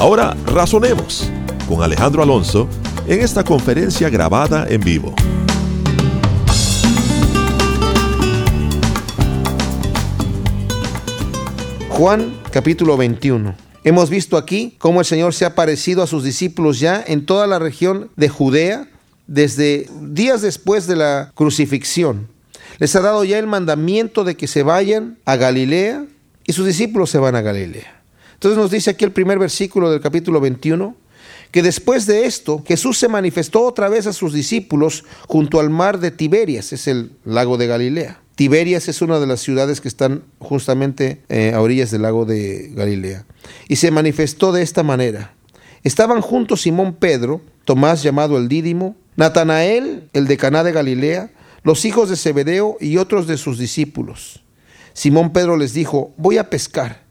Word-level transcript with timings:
Ahora 0.00 0.34
razonemos 0.46 1.30
con 1.68 1.82
Alejandro 1.82 2.22
Alonso 2.22 2.66
en 3.06 3.20
esta 3.20 3.44
conferencia 3.44 4.08
grabada 4.08 4.66
en 4.66 4.80
vivo. 4.80 5.14
Juan 11.90 12.32
capítulo 12.50 12.96
21. 12.96 13.54
Hemos 13.84 14.08
visto 14.08 14.38
aquí 14.38 14.74
cómo 14.78 15.00
el 15.00 15.04
Señor 15.04 15.34
se 15.34 15.44
ha 15.44 15.54
parecido 15.54 16.02
a 16.02 16.06
sus 16.06 16.24
discípulos 16.24 16.80
ya 16.80 17.04
en 17.06 17.26
toda 17.26 17.46
la 17.46 17.58
región 17.58 18.10
de 18.16 18.30
Judea 18.30 18.88
desde 19.26 19.86
días 20.00 20.40
después 20.40 20.86
de 20.86 20.96
la 20.96 21.30
crucifixión. 21.34 22.26
Les 22.78 22.96
ha 22.96 23.02
dado 23.02 23.22
ya 23.24 23.38
el 23.38 23.46
mandamiento 23.46 24.24
de 24.24 24.34
que 24.34 24.46
se 24.46 24.62
vayan 24.62 25.18
a 25.26 25.36
Galilea 25.36 26.06
y 26.46 26.54
sus 26.54 26.64
discípulos 26.64 27.10
se 27.10 27.18
van 27.18 27.36
a 27.36 27.42
Galilea. 27.42 27.99
Entonces 28.40 28.56
nos 28.56 28.70
dice 28.70 28.88
aquí 28.88 29.04
el 29.04 29.12
primer 29.12 29.38
versículo 29.38 29.90
del 29.90 30.00
capítulo 30.00 30.40
21, 30.40 30.96
que 31.50 31.62
después 31.62 32.06
de 32.06 32.24
esto 32.24 32.64
Jesús 32.66 32.96
se 32.96 33.06
manifestó 33.06 33.66
otra 33.66 33.90
vez 33.90 34.06
a 34.06 34.14
sus 34.14 34.32
discípulos 34.32 35.04
junto 35.28 35.60
al 35.60 35.68
mar 35.68 36.00
de 36.00 36.10
Tiberias, 36.10 36.72
es 36.72 36.88
el 36.88 37.12
lago 37.26 37.58
de 37.58 37.66
Galilea. 37.66 38.22
Tiberias 38.36 38.88
es 38.88 39.02
una 39.02 39.20
de 39.20 39.26
las 39.26 39.42
ciudades 39.42 39.82
que 39.82 39.88
están 39.88 40.22
justamente 40.38 41.20
eh, 41.28 41.52
a 41.54 41.60
orillas 41.60 41.90
del 41.90 42.00
lago 42.00 42.24
de 42.24 42.70
Galilea. 42.72 43.26
Y 43.68 43.76
se 43.76 43.90
manifestó 43.90 44.52
de 44.52 44.62
esta 44.62 44.82
manera. 44.82 45.34
Estaban 45.82 46.22
juntos 46.22 46.62
Simón 46.62 46.94
Pedro, 46.94 47.42
Tomás 47.66 48.02
llamado 48.02 48.38
el 48.38 48.48
Dídimo, 48.48 48.96
Natanael, 49.16 50.08
el 50.14 50.26
de 50.26 50.38
Caná 50.38 50.64
de 50.64 50.72
Galilea, 50.72 51.30
los 51.62 51.84
hijos 51.84 52.08
de 52.08 52.16
Zebedeo 52.16 52.78
y 52.80 52.96
otros 52.96 53.26
de 53.26 53.36
sus 53.36 53.58
discípulos. 53.58 54.42
Simón 54.94 55.34
Pedro 55.34 55.58
les 55.58 55.74
dijo, 55.74 56.14
voy 56.16 56.38
a 56.38 56.48
pescar. 56.48 57.09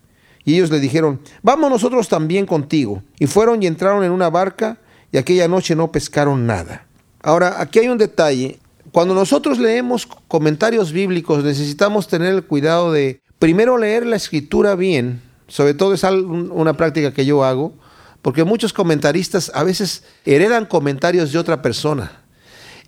Y 0.49 0.55
ellos 0.55 0.71
le 0.71 0.79
dijeron, 0.79 1.19
vamos 1.43 1.69
nosotros 1.69 2.09
también 2.09 2.47
contigo. 2.47 3.03
Y 3.19 3.27
fueron 3.27 3.61
y 3.61 3.67
entraron 3.67 4.03
en 4.03 4.09
una 4.09 4.31
barca 4.31 4.79
y 5.11 5.19
aquella 5.19 5.47
noche 5.47 5.75
no 5.75 5.91
pescaron 5.91 6.47
nada. 6.47 6.87
Ahora, 7.21 7.61
aquí 7.61 7.77
hay 7.77 7.87
un 7.87 7.99
detalle. 7.99 8.57
Cuando 8.91 9.13
nosotros 9.13 9.59
leemos 9.59 10.07
comentarios 10.27 10.91
bíblicos 10.91 11.43
necesitamos 11.43 12.07
tener 12.07 12.33
el 12.33 12.43
cuidado 12.43 12.91
de 12.91 13.21
primero 13.37 13.77
leer 13.77 14.07
la 14.07 14.15
escritura 14.15 14.73
bien. 14.73 15.21
Sobre 15.47 15.75
todo 15.75 15.93
es 15.93 16.03
una 16.03 16.73
práctica 16.73 17.13
que 17.13 17.27
yo 17.27 17.43
hago, 17.43 17.75
porque 18.23 18.43
muchos 18.43 18.73
comentaristas 18.73 19.51
a 19.53 19.63
veces 19.63 20.03
heredan 20.25 20.65
comentarios 20.65 21.31
de 21.31 21.37
otra 21.37 21.61
persona. 21.61 22.23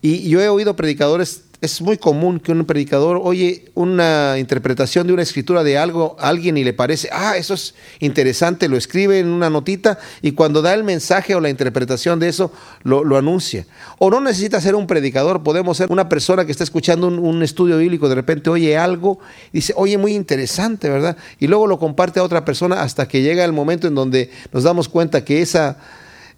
Y 0.01 0.27
yo 0.29 0.41
he 0.41 0.49
oído 0.49 0.75
predicadores 0.75 1.43
es 1.61 1.79
muy 1.79 1.99
común 1.99 2.39
que 2.39 2.51
un 2.51 2.65
predicador 2.65 3.21
oye 3.23 3.65
una 3.75 4.39
interpretación 4.39 5.05
de 5.05 5.13
una 5.13 5.21
escritura 5.21 5.63
de 5.63 5.77
algo 5.77 6.17
a 6.19 6.27
alguien 6.27 6.57
y 6.57 6.63
le 6.63 6.73
parece, 6.73 7.07
ah, 7.11 7.37
eso 7.37 7.53
es 7.53 7.75
interesante, 7.99 8.67
lo 8.67 8.77
escribe 8.77 9.19
en 9.19 9.27
una 9.27 9.51
notita 9.51 9.99
y 10.23 10.31
cuando 10.31 10.63
da 10.63 10.73
el 10.73 10.83
mensaje 10.83 11.35
o 11.35 11.39
la 11.39 11.51
interpretación 11.51 12.19
de 12.19 12.29
eso, 12.29 12.51
lo, 12.81 13.15
anuncia. 13.15 13.67
O 13.99 14.09
no 14.09 14.19
necesita 14.21 14.59
ser 14.59 14.73
un 14.73 14.87
predicador, 14.87 15.43
podemos 15.43 15.77
ser 15.77 15.91
una 15.91 16.09
persona 16.09 16.45
que 16.45 16.51
está 16.51 16.63
escuchando 16.63 17.07
un, 17.07 17.43
estudio 17.43 17.77
bíblico, 17.77 18.09
de 18.09 18.15
repente 18.15 18.49
oye 18.49 18.75
algo 18.75 19.19
y 19.53 19.57
dice, 19.57 19.73
oye, 19.75 19.99
muy 19.99 20.13
interesante, 20.13 20.89
¿verdad? 20.89 21.15
Y 21.39 21.45
luego 21.45 21.67
lo 21.67 21.77
comparte 21.77 22.19
a 22.19 22.23
otra 22.23 22.43
persona 22.43 22.81
hasta 22.81 23.07
que 23.07 23.21
llega 23.21 23.45
el 23.45 23.53
momento 23.53 23.87
en 23.87 23.93
donde 23.93 24.31
nos 24.51 24.63
damos 24.63 24.89
cuenta 24.89 25.23
que 25.23 25.43
esa, 25.43 25.77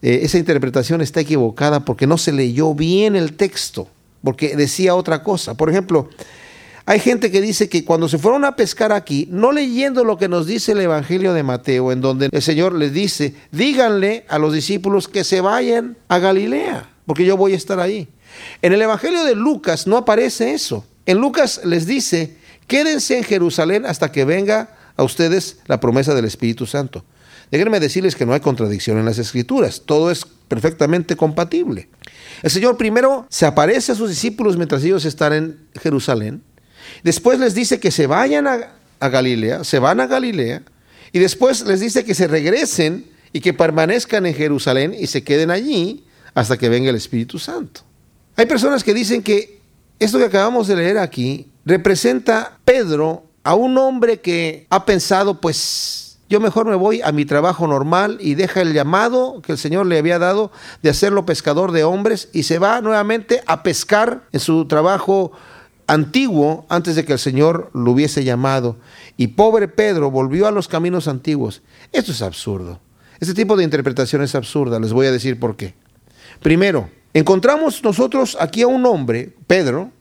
eh, 0.02 0.20
esa 0.24 0.38
interpretación 0.38 1.00
está 1.00 1.22
equivocada 1.22 1.86
porque 1.86 2.08
no 2.08 2.18
se 2.18 2.34
leyó 2.34 2.74
bien 2.74 3.16
el 3.16 3.34
texto 3.34 3.88
porque 4.24 4.56
decía 4.56 4.96
otra 4.96 5.24
cosa. 5.24 5.56
Por 5.56 5.70
ejemplo, 5.70 6.10
hay 6.86 7.00
gente 7.00 7.32
que 7.32 7.42
dice 7.42 7.70
que 7.70 7.86
cuando 7.86 8.10
se 8.10 8.18
fueron 8.18 8.44
a 8.46 8.56
pescar 8.56 8.92
aquí, 8.92 9.28
no 9.32 9.52
leyendo 9.52 10.04
lo 10.04 10.18
que 10.18 10.28
nos 10.28 10.48
dice 10.48 10.74
el 10.74 10.82
Evangelio 10.82 11.34
de 11.34 11.44
Mateo, 11.44 11.92
en 11.92 12.02
donde 12.02 12.30
el 12.32 12.42
Señor 12.42 12.74
les 12.74 12.94
dice, 12.94 13.36
díganle 13.52 14.26
a 14.28 14.38
los 14.38 14.54
discípulos 14.54 15.08
que 15.08 15.24
se 15.24 15.42
vayan 15.42 15.98
a 16.10 16.20
Galilea, 16.20 16.90
porque 17.06 17.26
yo 17.26 17.38
voy 17.38 17.54
a 17.54 17.58
estar 17.58 17.80
ahí. 17.80 18.10
En 18.62 18.74
el 18.74 18.82
Evangelio 18.82 19.24
de 19.24 19.36
Lucas 19.36 19.88
no 19.88 19.98
aparece 19.98 20.54
eso. 20.54 20.86
En 21.06 21.20
Lucas 21.20 21.62
les 21.64 21.86
dice, 21.86 22.38
quédense 22.68 23.18
en 23.18 23.24
Jerusalén 23.24 23.86
hasta 23.86 24.12
que 24.12 24.26
venga 24.26 24.76
a 24.98 25.04
ustedes 25.04 25.58
la 25.68 25.80
promesa 25.80 26.14
del 26.14 26.26
Espíritu 26.26 26.66
Santo. 26.66 27.06
Déjenme 27.52 27.80
decirles 27.80 28.16
que 28.16 28.26
no 28.26 28.34
hay 28.34 28.40
contradicción 28.40 28.98
en 28.98 29.06
las 29.06 29.20
escrituras, 29.20 29.84
todo 29.86 30.10
es 30.12 30.26
perfectamente 30.54 31.16
compatible. 31.16 31.90
El 32.44 32.52
Señor 32.52 32.78
primero 32.78 33.26
se 33.30 33.48
aparece 33.48 33.92
a 33.92 33.96
sus 33.96 34.10
discípulos 34.10 34.56
mientras 34.56 34.84
ellos 34.84 35.04
están 35.06 35.34
en 35.34 35.58
Jerusalén, 35.82 36.44
después 37.04 37.40
les 37.40 37.56
dice 37.56 37.80
que 37.80 37.90
se 37.90 38.06
vayan 38.06 38.46
a, 38.48 38.70
Galilea, 39.00 39.64
se 39.64 39.80
van 39.80 40.00
a 40.00 40.08
Galilea, 40.08 40.62
y 41.12 41.20
después 41.20 41.66
les 41.66 41.80
dice 41.80 42.06
que 42.06 42.14
se 42.14 42.28
regresen 42.28 43.06
y 43.32 43.42
que 43.42 43.54
permanezcan 43.54 44.26
en 44.28 44.36
Jerusalén 44.36 44.96
y 44.98 45.08
se 45.08 45.24
queden 45.24 45.50
allí 45.50 46.06
hasta 46.36 46.58
que 46.58 46.70
venga 46.70 46.90
el 46.90 46.96
Espíritu 46.96 47.40
Santo. 47.40 47.82
Hay 48.36 48.46
personas 48.46 48.84
que 48.84 48.94
dicen 48.94 49.24
que 49.24 49.60
esto 50.00 50.20
que 50.20 50.26
acabamos 50.26 50.68
de 50.68 50.76
leer 50.76 51.00
aquí 51.00 51.48
representa 51.66 52.60
Pedro 52.64 53.26
a 53.44 53.56
un 53.56 53.78
hombre 53.78 54.22
que 54.22 54.68
ha 54.70 54.86
pensado, 54.86 55.42
pues 55.42 56.13
yo 56.30 56.40
mejor 56.40 56.66
me 56.66 56.76
voy 56.76 57.02
a 57.02 57.12
mi 57.12 57.26
trabajo 57.26 57.68
normal 57.68 58.18
y 58.20 58.36
deja 58.36 58.62
el 58.62 58.74
llamado 58.74 59.42
que 59.42 59.52
el 59.52 59.58
Señor 59.58 59.86
le 59.86 60.00
había 60.00 60.20
dado 60.20 60.52
de 60.82 60.90
hacerlo 60.90 61.26
pescador 61.26 61.72
de 61.72 61.84
hombres 61.84 62.30
y 62.34 62.44
se 62.44 62.60
va 62.60 62.82
nuevamente 62.82 63.44
a 63.46 63.62
pescar 63.62 64.24
en 64.32 64.40
su 64.40 64.66
trabajo 64.66 65.32
antiguo 65.88 66.66
antes 66.70 66.96
de 66.96 67.06
que 67.06 67.14
el 67.14 67.20
Señor 67.20 67.70
lo 67.74 67.92
hubiese 67.92 68.24
llamado. 68.24 68.78
Y 69.18 69.28
pobre 69.28 69.68
Pedro 69.68 70.12
volvió 70.12 70.48
a 70.48 70.52
los 70.52 70.68
caminos 70.68 71.08
antiguos. 71.08 71.62
Esto 71.92 72.12
es 72.12 72.22
absurdo. 72.22 72.80
Este 73.20 73.34
tipo 73.34 73.56
de 73.56 73.64
interpretación 73.64 74.22
es 74.22 74.36
absurda. 74.36 74.80
Les 74.80 74.94
voy 74.94 75.08
a 75.08 75.12
decir 75.12 75.40
por 75.40 75.56
qué. 75.56 75.76
Primero, 76.42 76.90
encontramos 77.14 77.84
nosotros 77.84 78.38
aquí 78.40 78.64
a 78.64 78.68
un 78.68 78.86
hombre, 78.86 79.36
Pedro, 79.46 79.92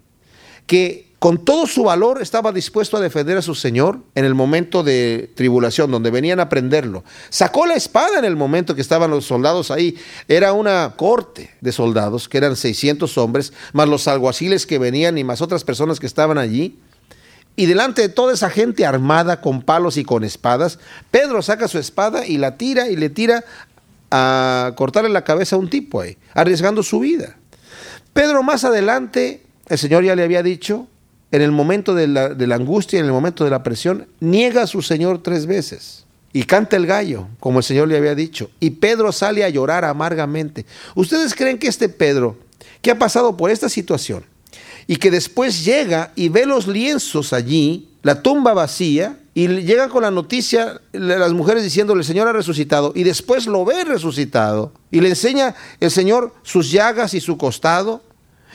que 0.67 1.12
con 1.23 1.39
todo 1.39 1.69
su 1.69 1.85
valor 1.85 2.21
estaba 2.21 2.51
dispuesto 2.51 2.97
a 2.97 3.01
defender 3.01 3.39
a 3.39 3.43
su 3.43 3.55
Señor 3.55 4.01
en 4.17 4.25
el 4.25 4.35
momento 4.35 4.83
de 4.83 5.31
tribulación, 5.37 5.89
donde 5.93 6.11
venían 6.11 6.41
a 6.41 6.49
prenderlo. 6.49 7.05
Sacó 7.31 7.65
la 7.65 7.75
espada 7.75 8.19
en 8.19 8.25
el 8.25 8.35
momento 8.35 8.75
que 8.75 8.81
estaban 8.81 9.09
los 9.09 9.25
soldados 9.25 9.71
ahí. 9.71 9.97
Era 10.27 10.53
una 10.53 10.95
corte 10.97 11.51
de 11.61 11.71
soldados, 11.71 12.29
que 12.29 12.39
eran 12.39 12.57
600 12.57 13.17
hombres, 13.19 13.53
más 13.73 13.89
los 13.89 14.09
alguaciles 14.09 14.67
que 14.67 14.81
venían 14.81 15.17
y 15.17 15.23
más 15.23 15.43
otras 15.43 15.63
personas 15.63 16.01
que 16.01 16.07
estaban 16.07 16.39
allí. 16.39 16.81
Y 17.55 17.67
delante 17.67 18.03
de 18.03 18.09
toda 18.09 18.35
esa 18.35 18.51
gente 18.51 18.85
armada 18.85 19.41
con 19.41 19.63
palos 19.63 19.99
y 19.99 20.03
con 20.03 20.25
espadas, 20.25 20.81
Pedro 21.13 21.41
saca 21.41 21.69
su 21.69 21.79
espada 21.79 22.27
y 22.27 22.37
la 22.37 22.57
tira 22.57 22.89
y 22.89 22.97
le 22.97 23.11
tira 23.11 23.45
a 24.11 24.73
cortarle 24.75 25.09
la 25.09 25.23
cabeza 25.23 25.55
a 25.55 25.61
un 25.61 25.71
tipo 25.71 26.01
ahí, 26.01 26.19
arriesgando 26.35 26.83
su 26.83 26.99
vida. 26.99 27.37
Pedro 28.13 28.43
más 28.43 28.65
adelante, 28.65 29.45
el 29.69 29.79
Señor 29.79 30.03
ya 30.03 30.17
le 30.17 30.25
había 30.25 30.43
dicho, 30.43 30.89
en 31.33 31.41
el 31.41 31.51
momento 31.51 31.95
de 31.95 32.07
la, 32.07 32.55
angustia, 32.55 33.01
en 33.01 33.07
el 33.07 33.13
momento 33.13 33.43
de 33.43 33.51
la 33.51 33.63
presión, 33.63 34.07
niega 34.21 34.63
a 34.63 34.67
su 34.67 34.83
Señor 34.83 35.23
tres 35.23 35.47
veces. 35.47 36.05
Y 36.35 36.45
canta 36.45 36.77
el 36.77 36.87
gallo, 36.87 37.27
como 37.41 37.59
el 37.59 37.65
Señor 37.65 37.89
le 37.89 37.97
había 37.97 38.15
dicho. 38.15 38.51
Y 38.61 38.71
Pedro 38.71 39.13
sale 39.13 39.43
a 39.43 39.49
llorar 39.49 39.85
amargamente. 39.85 40.67
¿Ustedes 40.95 41.35
creen 41.35 41.59
que 41.59 41.69
este 41.69 41.89
Pedro, 41.89 42.37
que 42.83 42.91
ha 42.91 42.99
pasado 42.99 43.37
por 43.37 43.51
esta 43.51 43.71
situación, 43.71 44.25
y 44.87 44.97
que 44.97 45.11
después 45.11 45.65
llega 45.65 46.13
y 46.17 46.29
ve 46.29 46.45
los 46.45 46.67
lienzos 46.67 47.33
allí, 47.33 47.89
la 48.03 48.23
tumba 48.23 48.53
vacía, 48.53 49.19
y 49.35 49.49
llega 49.49 49.89
con 49.89 50.03
la 50.03 50.11
noticia 50.11 50.83
las 50.93 51.33
mujeres 51.33 51.63
diciéndole, 51.63 52.01
el 52.01 52.07
Señor 52.07 52.29
ha 52.29 52.33
resucitado, 52.33 52.93
y 52.95 53.05
después 53.05 53.47
lo 53.47 53.65
ve 53.65 53.85
resucitado, 53.85 54.73
y 54.91 55.01
le 55.01 55.09
enseña 55.09 55.55
el 55.81 55.91
Señor 55.91 56.35
sus 56.43 56.71
llagas 56.71 57.15
y 57.15 57.21
su 57.21 57.39
costado, 57.39 58.03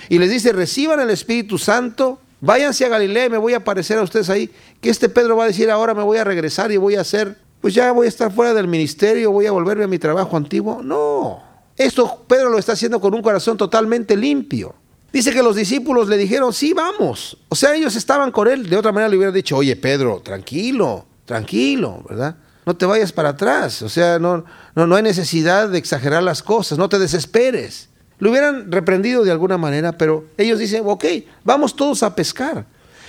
y 0.09 0.19
les 0.19 0.29
dice, 0.29 0.51
reciban 0.51 0.99
el 0.99 1.09
Espíritu 1.09 1.57
Santo, 1.57 2.19
váyanse 2.41 2.85
a 2.85 2.89
Galilea 2.89 3.25
y 3.25 3.29
me 3.29 3.37
voy 3.37 3.53
a 3.53 3.57
aparecer 3.57 3.97
a 3.97 4.03
ustedes 4.03 4.29
ahí, 4.29 4.49
que 4.81 4.89
este 4.89 5.09
Pedro 5.09 5.37
va 5.37 5.45
a 5.45 5.47
decir 5.47 5.69
ahora 5.69 5.93
me 5.93 6.03
voy 6.03 6.17
a 6.17 6.23
regresar 6.23 6.71
y 6.71 6.77
voy 6.77 6.95
a 6.95 7.01
hacer, 7.01 7.37
pues 7.61 7.73
ya 7.73 7.91
voy 7.91 8.05
a 8.05 8.09
estar 8.09 8.31
fuera 8.31 8.53
del 8.53 8.67
ministerio, 8.67 9.31
voy 9.31 9.45
a 9.45 9.51
volverme 9.51 9.85
a 9.85 9.87
mi 9.87 9.99
trabajo 9.99 10.37
antiguo. 10.37 10.81
No, 10.83 11.41
esto 11.75 12.25
Pedro 12.27 12.49
lo 12.49 12.59
está 12.59 12.73
haciendo 12.73 12.99
con 12.99 13.13
un 13.13 13.21
corazón 13.21 13.57
totalmente 13.57 14.15
limpio. 14.15 14.75
Dice 15.11 15.31
que 15.31 15.41
los 15.41 15.55
discípulos 15.55 16.09
le 16.09 16.17
dijeron, 16.17 16.53
sí, 16.53 16.73
vamos. 16.73 17.37
O 17.49 17.55
sea, 17.55 17.73
ellos 17.73 17.95
estaban 17.95 18.29
con 18.29 18.47
él. 18.47 18.69
De 18.69 18.75
otra 18.75 18.91
manera 18.91 19.09
le 19.09 19.15
hubieran 19.15 19.33
dicho, 19.33 19.55
oye, 19.55 19.75
Pedro, 19.75 20.19
tranquilo, 20.21 21.05
tranquilo, 21.25 22.03
¿verdad? 22.07 22.35
no 22.67 22.75
te 22.75 22.85
vayas 22.85 23.13
para 23.13 23.29
atrás. 23.29 23.81
O 23.81 23.87
sea, 23.87 24.19
no, 24.19 24.43
no, 24.75 24.85
no 24.85 24.95
hay 24.97 25.01
necesidad 25.01 25.69
de 25.69 25.77
exagerar 25.77 26.21
las 26.21 26.43
cosas, 26.43 26.77
no 26.77 26.89
te 26.89 26.99
desesperes. 26.99 27.87
Lo 28.19 28.31
hubieran 28.31 28.71
reprendido 28.71 29.23
de 29.23 29.31
alguna 29.31 29.57
manera, 29.57 29.97
pero 29.97 30.25
ellos 30.37 30.59
dicen, 30.59 30.83
ok, 30.85 31.05
vamos 31.43 31.75
todos 31.75 32.01
a 32.03 32.15
pescar. 32.15 32.65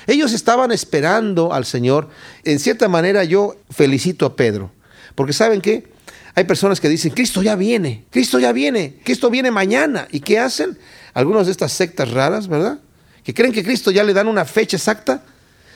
Ellos 0.07 0.33
estaban 0.33 0.71
esperando 0.71 1.53
al 1.53 1.65
Señor. 1.65 2.09
En 2.45 2.59
cierta 2.59 2.89
manera 2.89 3.25
yo 3.25 3.57
felicito 3.71 4.27
a 4.27 4.37
Pedro, 4.37 4.71
porque 5.15 5.33
¿saben 5.33 5.61
qué? 5.61 5.91
Hay 6.35 6.45
personas 6.45 6.81
que 6.81 6.89
dicen, 6.89 7.13
Cristo 7.13 7.43
ya 7.43 7.57
viene, 7.57 8.05
Cristo 8.11 8.39
ya 8.39 8.53
viene, 8.53 9.01
Cristo 9.03 9.29
viene 9.31 9.51
mañana. 9.51 10.07
¿Y 10.11 10.21
qué 10.21 10.39
hacen? 10.39 10.79
Algunas 11.15 11.47
de 11.47 11.53
estas 11.53 11.73
sectas 11.73 12.11
raras, 12.11 12.47
¿verdad? 12.47 12.79
Que 13.25 13.35
creen 13.35 13.53
que 13.53 13.65
Cristo 13.65 13.91
ya 13.91 14.05
le 14.05 14.15
dan 14.15 14.29
una 14.29 14.45
fecha 14.45 14.77
exacta, 14.77 15.25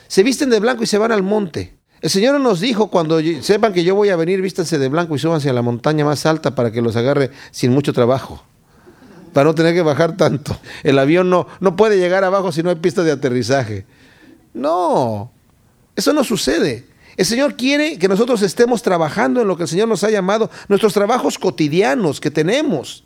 se 0.07 0.23
visten 0.23 0.49
de 0.49 0.59
blanco 0.59 0.83
y 0.83 0.87
se 0.87 0.97
van 0.97 1.11
al 1.11 1.23
monte. 1.23 1.73
El 2.01 2.09
Señor 2.09 2.39
nos 2.39 2.59
dijo, 2.59 2.89
cuando 2.89 3.19
sepan 3.41 3.73
que 3.73 3.83
yo 3.83 3.95
voy 3.95 4.09
a 4.09 4.15
venir, 4.15 4.41
vístanse 4.41 4.77
de 4.77 4.89
blanco 4.89 5.15
y 5.15 5.19
súbanse 5.19 5.49
a 5.49 5.53
la 5.53 5.61
montaña 5.61 6.05
más 6.05 6.25
alta 6.25 6.53
para 6.53 6.71
que 6.71 6.81
los 6.81 6.95
agarre 6.95 7.31
sin 7.51 7.71
mucho 7.71 7.93
trabajo 7.93 8.43
para 9.33 9.45
no 9.45 9.55
tener 9.55 9.73
que 9.73 9.81
bajar 9.81 10.15
tanto. 10.15 10.57
El 10.83 10.99
avión 10.99 11.29
no, 11.29 11.47
no 11.59 11.75
puede 11.75 11.97
llegar 11.97 12.23
abajo 12.23 12.51
si 12.51 12.63
no 12.63 12.69
hay 12.69 12.77
pista 12.77 13.03
de 13.03 13.11
aterrizaje. 13.11 13.85
No, 14.53 15.31
eso 15.95 16.13
no 16.13 16.23
sucede. 16.23 16.85
El 17.17 17.25
Señor 17.25 17.55
quiere 17.55 17.99
que 17.99 18.07
nosotros 18.07 18.41
estemos 18.41 18.81
trabajando 18.81 19.41
en 19.41 19.47
lo 19.47 19.55
que 19.55 19.63
el 19.63 19.69
Señor 19.69 19.87
nos 19.87 20.03
ha 20.03 20.09
llamado, 20.09 20.49
nuestros 20.67 20.93
trabajos 20.93 21.37
cotidianos 21.37 22.19
que 22.19 22.31
tenemos, 22.31 23.03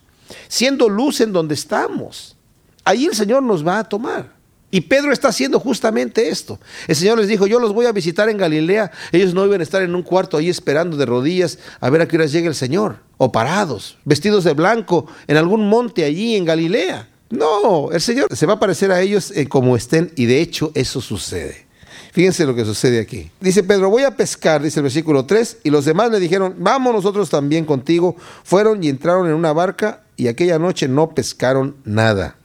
siendo 0.48 0.88
luz 0.88 1.20
en 1.20 1.34
donde 1.34 1.56
estamos. 1.56 2.38
Ahí 2.86 3.06
el 3.06 3.16
Señor 3.16 3.44
nos 3.44 3.68
va 3.68 3.80
a 3.80 3.84
tomar. 3.84 4.37
Y 4.70 4.82
Pedro 4.82 5.14
está 5.14 5.30
haciendo 5.30 5.60
justamente 5.60 6.28
esto. 6.28 6.60
El 6.88 6.96
Señor 6.96 7.18
les 7.18 7.28
dijo, 7.28 7.48
yo 7.48 7.60
los 7.60 7.74
voy 7.74 7.86
a 7.86 7.94
visitar 7.94 8.30
en 8.30 8.38
Galilea. 8.38 8.92
Ellos 9.14 9.34
no 9.34 9.46
iban 9.46 9.62
a 9.62 9.64
estar 9.64 9.82
en 9.82 9.96
un 9.96 10.04
cuarto 10.04 10.36
ahí 10.36 10.50
esperando 10.50 10.98
de 10.98 11.06
rodillas 11.06 11.58
a 11.80 11.90
ver 11.90 12.02
a 12.02 12.08
qué 12.08 12.18
hora 12.18 12.26
llegue 12.26 12.48
el 12.48 12.56
Señor. 12.56 12.98
O 13.18 13.32
parados, 13.32 13.98
vestidos 14.04 14.44
de 14.44 14.54
blanco, 14.54 15.08
en 15.28 15.38
algún 15.38 15.70
monte 15.70 16.04
allí 16.04 16.36
en 16.36 16.44
Galilea. 16.44 17.08
No, 17.30 17.92
el 17.92 18.02
Señor 18.02 18.28
se 18.36 18.46
va 18.46 18.54
a 18.54 18.56
aparecer 18.58 18.92
a 18.92 19.02
ellos 19.02 19.32
eh, 19.32 19.48
como 19.48 19.76
estén 19.76 20.12
y 20.16 20.26
de 20.26 20.42
hecho 20.42 20.72
eso 20.76 21.02
sucede. 21.02 21.68
Fíjense 22.12 22.46
lo 22.46 22.56
que 22.56 22.66
sucede 22.66 23.00
aquí. 23.00 23.30
Dice 23.40 23.64
Pedro, 23.64 23.90
voy 23.90 24.04
a 24.04 24.16
pescar, 24.16 24.62
dice 24.62 24.80
el 24.80 24.84
versículo 24.84 25.26
3, 25.26 25.60
y 25.64 25.70
los 25.70 25.86
demás 25.86 26.10
le 26.10 26.20
dijeron, 26.20 26.56
vamos 26.58 26.94
nosotros 26.94 27.30
también 27.30 27.64
contigo. 27.64 28.16
Fueron 28.44 28.84
y 28.84 28.90
entraron 28.90 29.28
en 29.28 29.34
una 29.34 29.54
barca 29.54 30.02
y 30.16 30.28
aquella 30.28 30.58
noche 30.58 30.88
no 30.88 31.14
pescaron 31.14 31.76
nada. 31.86 32.38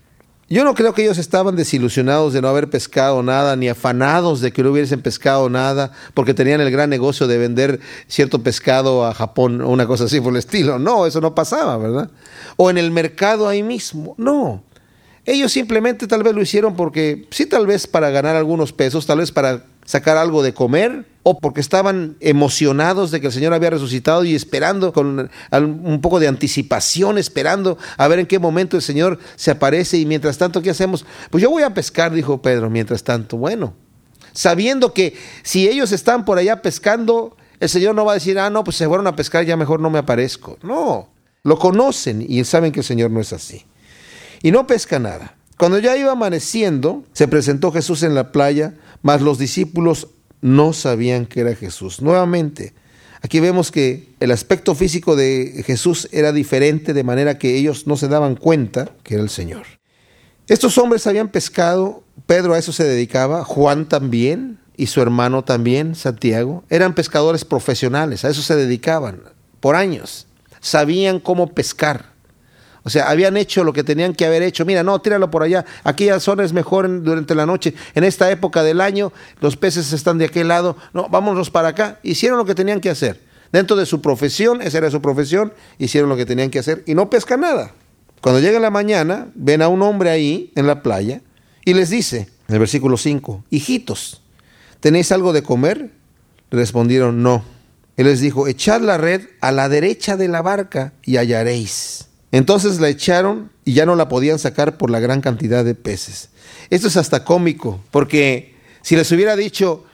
Yo 0.52 0.64
no 0.64 0.74
creo 0.74 0.92
que 0.92 1.00
ellos 1.00 1.16
estaban 1.16 1.56
desilusionados 1.56 2.34
de 2.34 2.42
no 2.42 2.48
haber 2.48 2.68
pescado 2.68 3.22
nada, 3.22 3.56
ni 3.56 3.70
afanados 3.70 4.42
de 4.42 4.52
que 4.52 4.62
no 4.62 4.70
hubiesen 4.70 5.00
pescado 5.00 5.48
nada, 5.48 5.92
porque 6.12 6.34
tenían 6.34 6.60
el 6.60 6.70
gran 6.70 6.90
negocio 6.90 7.26
de 7.26 7.38
vender 7.38 7.80
cierto 8.06 8.42
pescado 8.42 9.06
a 9.06 9.14
Japón 9.14 9.62
o 9.62 9.70
una 9.70 9.86
cosa 9.86 10.04
así 10.04 10.20
por 10.20 10.34
el 10.34 10.36
estilo. 10.40 10.78
No, 10.78 11.06
eso 11.06 11.22
no 11.22 11.34
pasaba, 11.34 11.78
¿verdad? 11.78 12.10
O 12.56 12.68
en 12.68 12.76
el 12.76 12.90
mercado 12.90 13.48
ahí 13.48 13.62
mismo. 13.62 14.14
No. 14.18 14.62
Ellos 15.24 15.50
simplemente 15.52 16.06
tal 16.06 16.22
vez 16.22 16.34
lo 16.34 16.42
hicieron 16.42 16.76
porque, 16.76 17.26
sí, 17.30 17.46
tal 17.46 17.66
vez 17.66 17.86
para 17.86 18.10
ganar 18.10 18.36
algunos 18.36 18.74
pesos, 18.74 19.06
tal 19.06 19.20
vez 19.20 19.32
para 19.32 19.64
sacar 19.86 20.18
algo 20.18 20.42
de 20.42 20.52
comer, 20.52 21.06
o 21.22 21.38
porque 21.38 21.60
estaban 21.60 22.16
emocionados 22.20 23.10
de 23.10 23.20
que 23.20 23.28
el 23.28 23.32
Señor 23.32 23.54
había 23.54 23.70
resucitado 23.70 24.24
y 24.24 24.34
esperando 24.34 24.92
con 24.92 25.30
un 25.52 26.00
poco 26.00 26.20
de 26.20 26.28
anticipación, 26.28 27.18
esperando 27.18 27.78
a 27.96 28.08
ver 28.08 28.20
en 28.20 28.26
qué 28.26 28.38
momento 28.38 28.76
el 28.76 28.82
Señor 28.82 29.18
se 29.36 29.50
aparece 29.50 29.98
y 29.98 30.06
mientras 30.06 30.38
tanto, 30.38 30.62
¿qué 30.62 30.70
hacemos? 30.70 31.04
Pues 31.30 31.42
yo 31.42 31.50
voy 31.50 31.62
a 31.62 31.74
pescar, 31.74 32.12
dijo 32.12 32.42
Pedro, 32.42 32.70
mientras 32.70 33.04
tanto. 33.04 33.36
Bueno, 33.36 33.74
sabiendo 34.32 34.92
que 34.92 35.16
si 35.42 35.68
ellos 35.68 35.92
están 35.92 36.24
por 36.24 36.38
allá 36.38 36.62
pescando, 36.62 37.36
el 37.60 37.68
Señor 37.68 37.94
no 37.94 38.04
va 38.04 38.12
a 38.12 38.14
decir, 38.14 38.38
ah, 38.38 38.50
no, 38.50 38.64
pues 38.64 38.76
se 38.76 38.88
fueron 38.88 39.06
a 39.06 39.16
pescar, 39.16 39.44
ya 39.44 39.56
mejor 39.56 39.80
no 39.80 39.90
me 39.90 39.98
aparezco. 39.98 40.58
No, 40.62 41.08
lo 41.44 41.58
conocen 41.58 42.24
y 42.26 42.42
saben 42.44 42.72
que 42.72 42.80
el 42.80 42.86
Señor 42.86 43.10
no 43.10 43.20
es 43.20 43.32
así 43.32 43.64
y 44.42 44.50
no 44.50 44.66
pesca 44.66 44.98
nada. 44.98 45.36
Cuando 45.56 45.78
ya 45.78 45.96
iba 45.96 46.12
amaneciendo, 46.12 47.04
se 47.12 47.28
presentó 47.28 47.70
Jesús 47.70 48.02
en 48.02 48.14
la 48.14 48.32
playa, 48.32 48.74
mas 49.00 49.22
los 49.22 49.38
discípulos 49.38 50.08
no 50.42 50.74
sabían 50.74 51.24
que 51.24 51.40
era 51.40 51.54
Jesús. 51.54 52.02
Nuevamente, 52.02 52.74
aquí 53.22 53.40
vemos 53.40 53.70
que 53.70 54.10
el 54.20 54.30
aspecto 54.30 54.74
físico 54.74 55.16
de 55.16 55.62
Jesús 55.64 56.08
era 56.12 56.32
diferente, 56.32 56.92
de 56.92 57.04
manera 57.04 57.38
que 57.38 57.56
ellos 57.56 57.86
no 57.86 57.96
se 57.96 58.08
daban 58.08 58.36
cuenta 58.36 58.90
que 59.02 59.14
era 59.14 59.22
el 59.22 59.30
Señor. 59.30 59.64
Estos 60.48 60.76
hombres 60.76 61.06
habían 61.06 61.28
pescado, 61.28 62.02
Pedro 62.26 62.52
a 62.52 62.58
eso 62.58 62.72
se 62.72 62.84
dedicaba, 62.84 63.44
Juan 63.44 63.88
también 63.88 64.58
y 64.76 64.88
su 64.88 65.00
hermano 65.00 65.44
también, 65.44 65.94
Santiago, 65.94 66.64
eran 66.68 66.94
pescadores 66.94 67.44
profesionales, 67.44 68.24
a 68.24 68.28
eso 68.28 68.42
se 68.42 68.56
dedicaban 68.56 69.22
por 69.60 69.76
años, 69.76 70.26
sabían 70.60 71.20
cómo 71.20 71.54
pescar. 71.54 72.11
O 72.84 72.90
sea, 72.90 73.08
habían 73.10 73.36
hecho 73.36 73.64
lo 73.64 73.72
que 73.72 73.84
tenían 73.84 74.14
que 74.14 74.26
haber 74.26 74.42
hecho. 74.42 74.64
Mira, 74.64 74.82
no, 74.82 75.00
tíralo 75.00 75.30
por 75.30 75.42
allá. 75.42 75.64
Aquella 75.84 76.18
zona 76.20 76.42
es 76.44 76.52
mejor 76.52 77.02
durante 77.02 77.34
la 77.34 77.46
noche. 77.46 77.74
En 77.94 78.04
esta 78.04 78.30
época 78.30 78.62
del 78.62 78.80
año, 78.80 79.12
los 79.40 79.56
peces 79.56 79.92
están 79.92 80.18
de 80.18 80.24
aquel 80.24 80.48
lado. 80.48 80.76
No, 80.92 81.08
vámonos 81.08 81.50
para 81.50 81.68
acá. 81.68 82.00
Hicieron 82.02 82.38
lo 82.38 82.44
que 82.44 82.54
tenían 82.54 82.80
que 82.80 82.90
hacer. 82.90 83.20
Dentro 83.52 83.76
de 83.76 83.86
su 83.86 84.00
profesión, 84.00 84.62
esa 84.62 84.78
era 84.78 84.90
su 84.90 85.02
profesión, 85.02 85.52
hicieron 85.78 86.08
lo 86.08 86.16
que 86.16 86.24
tenían 86.24 86.50
que 86.50 86.58
hacer 86.58 86.82
y 86.86 86.94
no 86.94 87.10
pescan 87.10 87.40
nada. 87.40 87.72
Cuando 88.22 88.40
llega 88.40 88.58
la 88.58 88.70
mañana, 88.70 89.28
ven 89.34 89.60
a 89.60 89.68
un 89.68 89.82
hombre 89.82 90.08
ahí 90.08 90.52
en 90.56 90.66
la 90.66 90.82
playa 90.82 91.20
y 91.64 91.74
les 91.74 91.90
dice, 91.90 92.30
en 92.48 92.54
el 92.54 92.58
versículo 92.60 92.96
5, 92.96 93.44
hijitos, 93.50 94.22
¿tenéis 94.80 95.12
algo 95.12 95.32
de 95.34 95.42
comer? 95.42 95.90
respondieron, 96.50 97.22
no. 97.22 97.44
Él 97.96 98.06
les 98.06 98.20
dijo, 98.20 98.46
echad 98.46 98.80
la 98.80 98.96
red 98.96 99.22
a 99.40 99.52
la 99.52 99.68
derecha 99.68 100.16
de 100.16 100.28
la 100.28 100.42
barca 100.42 100.92
y 101.02 101.16
hallaréis. 101.16 102.08
Entonces 102.32 102.80
la 102.80 102.88
echaron 102.88 103.50
y 103.64 103.74
ya 103.74 103.86
no 103.86 103.94
la 103.94 104.08
podían 104.08 104.38
sacar 104.38 104.78
por 104.78 104.90
la 104.90 105.00
gran 105.00 105.20
cantidad 105.20 105.64
de 105.64 105.74
peces. 105.74 106.30
Esto 106.70 106.88
es 106.88 106.96
hasta 106.96 107.24
cómico, 107.24 107.80
porque 107.90 108.56
si 108.80 108.96
les 108.96 109.12
hubiera 109.12 109.36
dicho, 109.36 109.84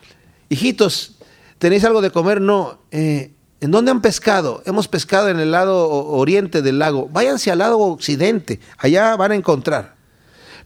hijitos, 0.49 1.17
¿tenéis 1.59 1.85
algo 1.85 2.01
de 2.01 2.11
comer? 2.11 2.41
No. 2.41 2.79
Eh, 2.93 3.33
¿En 3.61 3.73
dónde 3.73 3.91
han 3.91 4.01
pescado? 4.01 4.63
Hemos 4.67 4.87
pescado 4.87 5.29
en 5.29 5.41
el 5.41 5.51
lado 5.51 5.89
oriente 5.89 6.63
del 6.63 6.79
lago. 6.79 7.09
Váyanse 7.11 7.51
al 7.51 7.59
lado 7.59 7.79
occidente, 7.81 8.61
allá 8.79 9.17
van 9.17 9.33
a 9.33 9.35
encontrar. 9.35 9.97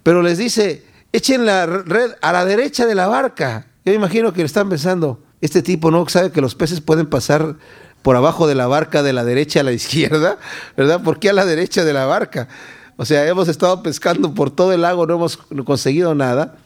Pero 0.02 0.20
les 0.20 0.36
dice, 0.36 0.84
echen 1.10 1.46
la 1.46 1.64
red 1.64 2.12
a 2.20 2.32
la 2.32 2.44
derecha 2.44 2.84
de 2.84 2.94
la 2.94 3.06
barca. 3.06 3.66
Yo 3.86 3.94
imagino 3.94 4.34
que 4.34 4.40
le 4.40 4.46
están 4.46 4.68
pensando, 4.68 5.22
este 5.40 5.62
tipo 5.62 5.90
no 5.90 6.06
sabe 6.08 6.32
que 6.32 6.42
los 6.42 6.54
peces 6.54 6.82
pueden 6.82 7.08
pasar 7.08 7.56
por 8.02 8.16
abajo 8.16 8.46
de 8.46 8.54
la 8.54 8.66
barca 8.66 9.02
de 9.02 9.12
la 9.12 9.24
derecha 9.24 9.60
a 9.60 9.62
la 9.62 9.72
izquierda, 9.80 10.38
¿verdad? 10.76 11.02
¿Por 11.02 11.18
qué 11.18 11.30
a 11.30 11.32
la 11.32 11.44
derecha 11.44 11.84
de 11.84 11.92
la 11.92 12.06
barca? 12.06 12.48
O 12.96 13.04
sea, 13.04 13.26
hemos 13.26 13.48
estado 13.48 13.82
pescando 13.82 14.34
por 14.34 14.50
todo 14.50 14.72
el 14.72 14.82
lago, 14.82 15.06
no 15.06 15.14
hemos 15.14 15.36
conseguido 15.64 16.14
nada. 16.14 16.56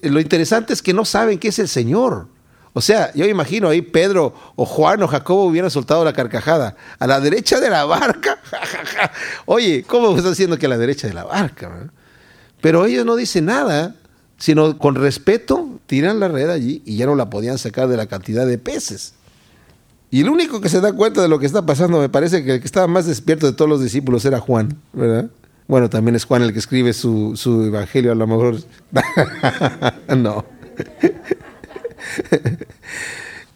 Lo 0.00 0.20
interesante 0.20 0.72
es 0.72 0.82
que 0.82 0.92
no 0.92 1.04
saben 1.04 1.38
qué 1.38 1.48
es 1.48 1.58
el 1.58 1.68
Señor. 1.68 2.26
O 2.74 2.80
sea, 2.80 3.12
yo 3.14 3.26
imagino 3.26 3.68
ahí 3.68 3.82
Pedro 3.82 4.34
o 4.56 4.64
Juan 4.64 5.02
o 5.02 5.08
Jacobo 5.08 5.44
hubieran 5.44 5.70
soltado 5.70 6.04
la 6.04 6.12
carcajada. 6.12 6.74
A 6.98 7.06
la 7.06 7.20
derecha 7.20 7.60
de 7.60 7.70
la 7.70 7.84
barca. 7.84 8.38
Oye, 9.46 9.84
¿cómo 9.86 10.16
estás 10.16 10.32
haciendo 10.32 10.58
que 10.58 10.66
a 10.66 10.70
la 10.70 10.78
derecha 10.78 11.06
de 11.06 11.14
la 11.14 11.24
barca? 11.24 11.90
Pero 12.60 12.86
ellos 12.86 13.04
no 13.04 13.14
dicen 13.14 13.44
nada, 13.44 13.94
sino 14.38 14.78
con 14.78 14.94
respeto 14.94 15.78
tiran 15.86 16.18
la 16.18 16.28
red 16.28 16.48
allí 16.48 16.82
y 16.86 16.96
ya 16.96 17.06
no 17.06 17.14
la 17.14 17.28
podían 17.28 17.58
sacar 17.58 17.88
de 17.88 17.96
la 17.96 18.06
cantidad 18.06 18.46
de 18.46 18.58
peces. 18.58 19.14
Y 20.12 20.20
el 20.20 20.28
único 20.28 20.60
que 20.60 20.68
se 20.68 20.82
da 20.82 20.92
cuenta 20.92 21.22
de 21.22 21.28
lo 21.28 21.38
que 21.38 21.46
está 21.46 21.64
pasando, 21.64 21.98
me 21.98 22.10
parece 22.10 22.44
que 22.44 22.56
el 22.56 22.60
que 22.60 22.66
estaba 22.66 22.86
más 22.86 23.06
despierto 23.06 23.46
de 23.46 23.54
todos 23.54 23.66
los 23.70 23.80
discípulos 23.80 24.26
era 24.26 24.40
Juan, 24.40 24.78
¿verdad? 24.92 25.30
Bueno, 25.66 25.88
también 25.88 26.14
es 26.14 26.26
Juan 26.26 26.42
el 26.42 26.52
que 26.52 26.58
escribe 26.58 26.92
su, 26.92 27.32
su 27.34 27.64
evangelio, 27.64 28.12
a 28.12 28.14
lo 28.14 28.26
mejor. 28.26 28.56
no. 30.14 30.44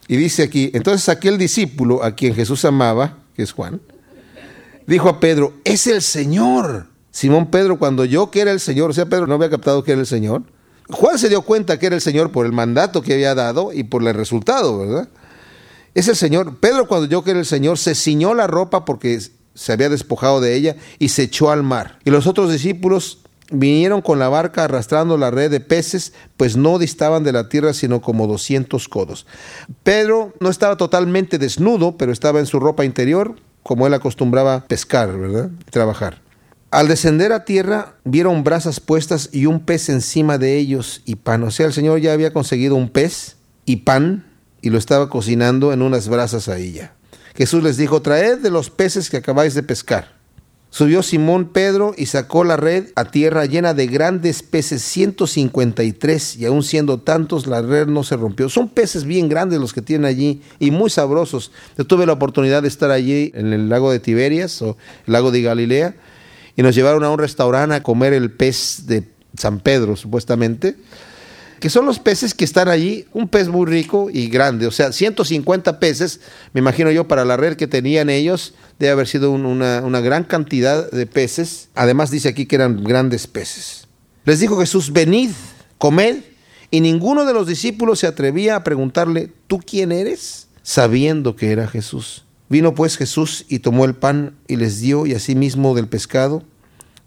y 0.07 0.15
dice 0.15 0.41
aquí, 0.41 0.71
entonces 0.73 1.07
aquel 1.09 1.37
discípulo 1.37 2.03
a 2.03 2.15
quien 2.15 2.33
Jesús 2.33 2.65
amaba, 2.65 3.19
que 3.35 3.43
es 3.43 3.51
Juan, 3.51 3.79
dijo 4.87 5.09
a 5.09 5.19
Pedro, 5.19 5.53
es 5.63 5.85
el 5.85 6.01
Señor. 6.01 6.87
Simón 7.11 7.51
Pedro, 7.51 7.77
cuando 7.77 8.03
yo 8.03 8.31
que 8.31 8.41
era 8.41 8.49
el 8.49 8.59
Señor, 8.59 8.89
o 8.89 8.93
sea, 8.93 9.05
Pedro 9.05 9.27
no 9.27 9.35
había 9.35 9.51
captado 9.51 9.83
que 9.83 9.91
era 9.91 10.01
el 10.01 10.07
Señor. 10.07 10.41
Juan 10.89 11.19
se 11.19 11.29
dio 11.29 11.43
cuenta 11.43 11.77
que 11.77 11.85
era 11.85 11.95
el 11.95 12.01
Señor 12.01 12.31
por 12.31 12.47
el 12.47 12.51
mandato 12.51 13.03
que 13.03 13.13
había 13.13 13.35
dado 13.35 13.71
y 13.73 13.83
por 13.83 14.01
el 14.01 14.15
resultado, 14.15 14.79
¿verdad? 14.79 15.07
Es 15.97 16.07
el 16.07 16.15
Señor. 16.15 16.57
Pedro 16.59 16.87
cuando 16.87 17.07
yo 17.07 17.23
que 17.23 17.31
era 17.31 17.39
el 17.39 17.45
Señor 17.47 17.79
se 17.79 17.95
ciñó 17.95 18.35
la 18.35 18.45
ropa 18.45 18.85
porque 18.85 19.19
se 19.55 19.73
había 19.73 19.89
despojado 19.89 20.39
de 20.39 20.53
ella 20.53 20.75
y 20.99 21.09
se 21.09 21.23
echó 21.23 21.49
al 21.49 21.63
mar. 21.63 21.97
Y 22.05 22.11
los 22.11 22.27
otros 22.27 22.51
discípulos 22.51 23.21
vinieron 23.49 24.03
con 24.03 24.19
la 24.19 24.29
barca 24.29 24.65
arrastrando 24.65 25.17
la 25.17 25.31
red 25.31 25.49
de 25.49 25.59
peces, 25.59 26.13
pues 26.37 26.55
no 26.55 26.77
distaban 26.77 27.23
de 27.23 27.31
la 27.31 27.49
tierra 27.49 27.73
sino 27.73 27.99
como 27.99 28.27
200 28.27 28.87
codos. 28.89 29.25
Pedro 29.81 30.35
no 30.39 30.51
estaba 30.51 30.77
totalmente 30.77 31.39
desnudo, 31.39 31.97
pero 31.97 32.11
estaba 32.11 32.37
en 32.37 32.45
su 32.45 32.59
ropa 32.59 32.85
interior, 32.85 33.33
como 33.63 33.87
él 33.87 33.95
acostumbraba 33.95 34.65
pescar, 34.65 35.17
¿verdad? 35.17 35.49
trabajar. 35.71 36.21
Al 36.69 36.87
descender 36.87 37.33
a 37.33 37.43
tierra, 37.43 37.95
vieron 38.03 38.43
brasas 38.43 38.79
puestas 38.79 39.29
y 39.31 39.47
un 39.47 39.61
pez 39.61 39.89
encima 39.89 40.37
de 40.37 40.57
ellos 40.57 41.01
y 41.05 41.15
pan. 41.15 41.41
O 41.41 41.49
sea, 41.49 41.65
el 41.65 41.73
Señor 41.73 42.01
ya 42.01 42.13
había 42.13 42.33
conseguido 42.33 42.75
un 42.75 42.89
pez 42.89 43.37
y 43.65 43.77
pan 43.77 44.26
y 44.61 44.69
lo 44.69 44.77
estaba 44.77 45.09
cocinando 45.09 45.73
en 45.73 45.81
unas 45.81 46.07
brasas 46.07 46.47
ahí 46.47 46.73
ya. 46.73 46.93
Jesús 47.35 47.63
les 47.63 47.77
dijo, 47.77 48.01
traed 48.01 48.39
de 48.39 48.49
los 48.49 48.69
peces 48.69 49.09
que 49.09 49.17
acabáis 49.17 49.53
de 49.53 49.63
pescar. 49.63 50.17
Subió 50.69 51.01
Simón 51.01 51.45
Pedro 51.45 51.93
y 51.97 52.07
sacó 52.07 52.43
la 52.43 52.57
red 52.57 52.89
a 52.95 53.05
tierra 53.05 53.45
llena 53.45 53.73
de 53.73 53.87
grandes 53.87 54.43
peces, 54.43 54.81
153, 54.81 56.35
y 56.35 56.45
aún 56.45 56.61
siendo 56.61 56.99
tantos, 56.99 57.47
la 57.47 57.61
red 57.61 57.87
no 57.87 58.03
se 58.03 58.17
rompió. 58.17 58.49
Son 58.49 58.67
peces 58.67 59.05
bien 59.05 59.29
grandes 59.29 59.59
los 59.59 59.71
que 59.71 59.81
tienen 59.81 60.05
allí 60.05 60.41
y 60.59 60.71
muy 60.71 60.89
sabrosos. 60.89 61.51
Yo 61.77 61.85
tuve 61.85 62.05
la 62.05 62.13
oportunidad 62.13 62.63
de 62.63 62.67
estar 62.67 62.91
allí 62.91 63.31
en 63.33 63.53
el 63.53 63.69
lago 63.69 63.91
de 63.91 63.99
Tiberias 63.99 64.61
o 64.61 64.77
el 65.05 65.13
lago 65.13 65.31
de 65.31 65.41
Galilea 65.41 65.95
y 66.55 66.61
nos 66.63 66.75
llevaron 66.75 67.03
a 67.03 67.11
un 67.11 67.19
restaurante 67.19 67.75
a 67.75 67.83
comer 67.83 68.13
el 68.13 68.31
pez 68.31 68.87
de 68.87 69.03
San 69.37 69.59
Pedro, 69.61 69.95
supuestamente 69.95 70.75
que 71.59 71.69
son 71.69 71.85
los 71.85 71.99
peces 71.99 72.33
que 72.33 72.45
están 72.45 72.67
allí, 72.67 73.05
un 73.13 73.27
pez 73.27 73.47
muy 73.47 73.65
rico 73.65 74.09
y 74.11 74.27
grande, 74.27 74.67
o 74.67 74.71
sea, 74.71 74.91
150 74.91 75.79
peces, 75.79 76.19
me 76.53 76.59
imagino 76.59 76.91
yo, 76.91 77.07
para 77.07 77.25
la 77.25 77.37
red 77.37 77.55
que 77.55 77.67
tenían 77.67 78.09
ellos, 78.09 78.53
debe 78.79 78.91
haber 78.91 79.07
sido 79.07 79.31
una, 79.31 79.81
una 79.81 80.01
gran 80.01 80.23
cantidad 80.23 80.89
de 80.91 81.05
peces. 81.05 81.69
Además 81.75 82.11
dice 82.11 82.29
aquí 82.29 82.45
que 82.45 82.55
eran 82.55 82.83
grandes 82.83 83.27
peces. 83.27 83.87
Les 84.25 84.39
dijo 84.39 84.59
Jesús, 84.59 84.91
venid, 84.91 85.31
comed, 85.77 86.17
y 86.69 86.81
ninguno 86.81 87.25
de 87.25 87.33
los 87.33 87.47
discípulos 87.47 87.99
se 87.99 88.07
atrevía 88.07 88.55
a 88.55 88.63
preguntarle, 88.63 89.31
¿tú 89.47 89.59
quién 89.59 89.91
eres? 89.91 90.47
Sabiendo 90.63 91.35
que 91.35 91.51
era 91.51 91.67
Jesús. 91.67 92.25
Vino 92.49 92.75
pues 92.75 92.97
Jesús 92.97 93.45
y 93.47 93.59
tomó 93.59 93.85
el 93.85 93.95
pan 93.95 94.35
y 94.47 94.57
les 94.57 94.79
dio, 94.81 95.05
y 95.05 95.13
asimismo 95.13 95.75
del 95.75 95.87
pescado. 95.87 96.43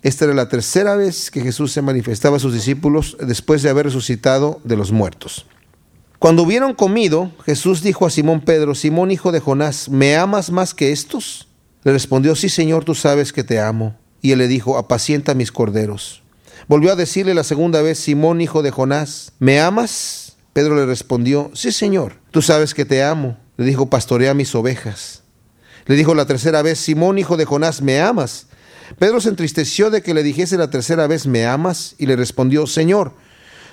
Esta 0.03 0.25
era 0.25 0.35
la 0.35 0.49
tercera 0.49 0.97
vez 0.97 1.31
que 1.31 1.43
Jesús 1.43 1.73
se 1.73 1.83
manifestaba 1.83 2.37
a 2.37 2.41
sus 2.41 2.55
discípulos 2.55 3.17
después 3.21 3.63
de 3.63 3.69
haber 3.69 3.87
resucitado 3.87 4.61
de 4.65 4.77
los 4.77 4.93
muertos. 4.93 5.47
Cuando 6.19 6.43
hubieron 6.43 6.75
comido, 6.75 7.33
Jesús 7.45 7.83
dijo 7.83 8.07
a 8.07 8.11
Simón 8.11 8.43
Pedro, 8.43 8.75
Simón 8.75 9.11
hijo 9.11 9.33
de 9.33 9.41
Jonás, 9.41 9.89
¿me 9.89 10.17
amas 10.17 10.51
más 10.51 10.75
que 10.75 10.93
estos? 10.93 11.49
Le 11.83 11.93
respondió, 11.93 12.35
sí 12.35 12.49
Señor, 12.49 12.85
tú 12.85 12.95
sabes 12.95 13.33
que 13.33 13.45
te 13.45 13.59
amo. 13.59 13.97
Y 14.23 14.33
él 14.33 14.39
le 14.39 14.49
dijo, 14.49 14.77
apacienta 14.77 15.35
mis 15.35 15.51
corderos. 15.51 16.23
Volvió 16.69 16.93
a 16.93 16.97
decirle 16.97 17.33
la 17.35 17.45
segunda 17.45 17.81
vez, 17.81 17.99
Simón 17.99 18.41
hijo 18.41 18.63
de 18.63 18.71
Jonás, 18.71 19.33
¿me 19.39 19.61
amas? 19.61 20.37
Pedro 20.53 20.77
le 20.77 20.85
respondió, 20.85 21.51
sí 21.55 21.73
Señor, 21.73 22.15
tú 22.31 22.43
sabes 22.43 22.75
que 22.75 22.85
te 22.85 23.03
amo. 23.03 23.39
Le 23.57 23.65
dijo, 23.65 23.89
pastorea 23.89 24.35
mis 24.35 24.55
ovejas. 24.55 25.23
Le 25.87 25.95
dijo 25.95 26.15
la 26.15 26.27
tercera 26.27 26.63
vez, 26.63 26.79
Simón 26.79 27.19
hijo 27.19 27.37
de 27.37 27.45
Jonás, 27.47 27.81
¿me 27.81 28.01
amas? 28.01 28.47
Pedro 28.99 29.21
se 29.21 29.29
entristeció 29.29 29.91
de 29.91 30.03
que 30.03 30.15
le 30.15 30.23
dijese 30.23 30.57
la 30.57 30.71
tercera 30.71 31.07
vez, 31.07 31.27
¿me 31.27 31.47
amas? 31.47 31.95
Y 31.99 32.07
le 32.07 32.17
respondió, 32.17 32.67
Señor, 32.67 33.15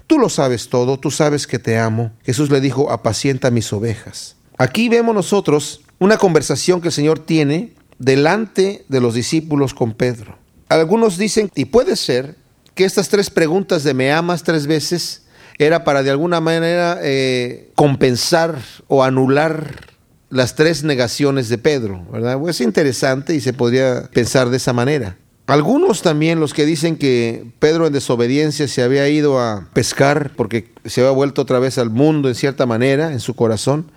tú 0.05 0.19
lo 0.19 0.29
sabes 0.29 0.69
todo, 0.69 0.99
tú 0.99 1.11
sabes 1.11 1.47
que 1.47 1.59
te 1.59 1.77
amo. 1.77 2.11
Jesús 2.23 2.49
le 2.49 2.61
dijo, 2.61 2.91
apacienta 2.91 3.51
mis 3.51 3.71
ovejas. 3.73 4.35
Aquí 4.57 4.89
vemos 4.89 5.13
nosotros 5.13 5.81
una 5.99 6.17
conversación 6.17 6.81
que 6.81 6.89
el 6.89 6.93
Señor 6.93 7.19
tiene 7.19 7.73
delante 7.99 8.85
de 8.87 9.01
los 9.01 9.13
discípulos 9.13 9.73
con 9.73 9.93
Pedro. 9.93 10.37
Algunos 10.69 11.17
dicen, 11.17 11.51
y 11.55 11.65
puede 11.65 11.95
ser, 11.95 12.35
que 12.77 12.85
estas 12.85 13.09
tres 13.09 13.29
preguntas 13.31 13.83
de 13.83 13.95
me 13.95 14.11
amas 14.13 14.43
tres 14.43 14.67
veces 14.67 15.23
era 15.57 15.83
para 15.83 16.03
de 16.03 16.11
alguna 16.11 16.39
manera 16.39 16.99
eh, 17.01 17.71
compensar 17.75 18.59
o 18.87 19.03
anular 19.03 19.96
las 20.29 20.55
tres 20.55 20.83
negaciones 20.83 21.49
de 21.49 21.57
Pedro, 21.57 22.05
¿verdad? 22.11 22.39
Pues 22.39 22.57
es 22.57 22.65
interesante 22.65 23.35
y 23.35 23.41
se 23.41 23.53
podría 23.53 24.09
pensar 24.13 24.49
de 24.49 24.57
esa 24.57 24.73
manera. 24.73 25.17
Algunos 25.47 26.01
también, 26.01 26.41
los 26.41 26.53
que 26.53 26.65
dicen 26.65 26.97
que 26.97 27.45
Pedro 27.59 27.87
en 27.87 27.93
desobediencia 27.93 28.67
se 28.67 28.83
había 28.83 29.07
ido 29.07 29.39
a 29.39 29.69
pescar 29.71 30.31
porque 30.35 30.73
se 30.83 30.99
había 30.99 31.11
vuelto 31.11 31.41
otra 31.41 31.59
vez 31.59 31.77
al 31.77 31.89
mundo 31.89 32.27
en 32.27 32.35
cierta 32.35 32.65
manera, 32.65 33.13
en 33.13 33.21
su 33.21 33.33
corazón, 33.33 33.89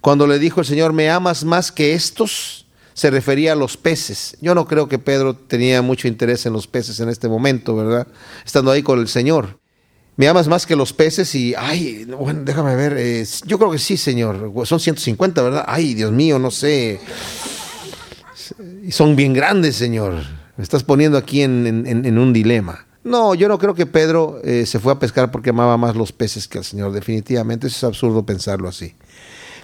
cuando 0.00 0.28
le 0.28 0.38
dijo 0.38 0.60
el 0.60 0.66
Señor, 0.66 0.92
¿me 0.92 1.10
amas 1.10 1.44
más 1.44 1.72
que 1.72 1.94
estos? 1.94 2.66
Se 2.94 3.10
refería 3.10 3.52
a 3.52 3.56
los 3.56 3.76
peces. 3.76 4.36
Yo 4.40 4.54
no 4.54 4.66
creo 4.66 4.88
que 4.88 4.98
Pedro 4.98 5.34
tenía 5.34 5.82
mucho 5.82 6.06
interés 6.06 6.46
en 6.46 6.52
los 6.52 6.68
peces 6.68 7.00
en 7.00 7.08
este 7.08 7.28
momento, 7.28 7.74
¿verdad? 7.74 8.06
Estando 8.44 8.70
ahí 8.70 8.82
con 8.82 9.00
el 9.00 9.08
Señor. 9.08 9.58
¿Me 10.22 10.28
amas 10.28 10.46
más 10.46 10.66
que 10.66 10.76
los 10.76 10.92
peces? 10.92 11.34
Y, 11.34 11.52
ay, 11.58 12.04
bueno, 12.04 12.42
déjame 12.44 12.76
ver. 12.76 12.94
Eh, 12.96 13.26
yo 13.44 13.58
creo 13.58 13.72
que 13.72 13.78
sí, 13.78 13.96
Señor. 13.96 14.52
Son 14.66 14.78
150, 14.78 15.42
¿verdad? 15.42 15.64
Ay, 15.66 15.94
Dios 15.94 16.12
mío, 16.12 16.38
no 16.38 16.52
sé. 16.52 17.00
Son 18.92 19.16
bien 19.16 19.32
grandes, 19.32 19.74
Señor. 19.74 20.14
Me 20.56 20.62
estás 20.62 20.84
poniendo 20.84 21.18
aquí 21.18 21.42
en, 21.42 22.18
un 22.18 22.32
dilema. 22.32 22.86
No, 23.02 23.34
yo 23.34 23.48
no 23.48 23.58
creo 23.58 23.74
que 23.74 23.84
Pedro 23.84 24.40
eh, 24.44 24.64
se 24.64 24.78
fue 24.78 24.92
a 24.92 25.00
pescar 25.00 25.32
porque 25.32 25.50
amaba 25.50 25.76
más 25.76 25.96
los 25.96 26.12
peces 26.12 26.46
que 26.46 26.58
al 26.58 26.64
Señor. 26.64 26.92
Definitivamente, 26.92 27.66
eso 27.66 27.78
es 27.78 27.82
absurdo 27.82 28.24
pensarlo 28.24 28.68
así. 28.68 28.94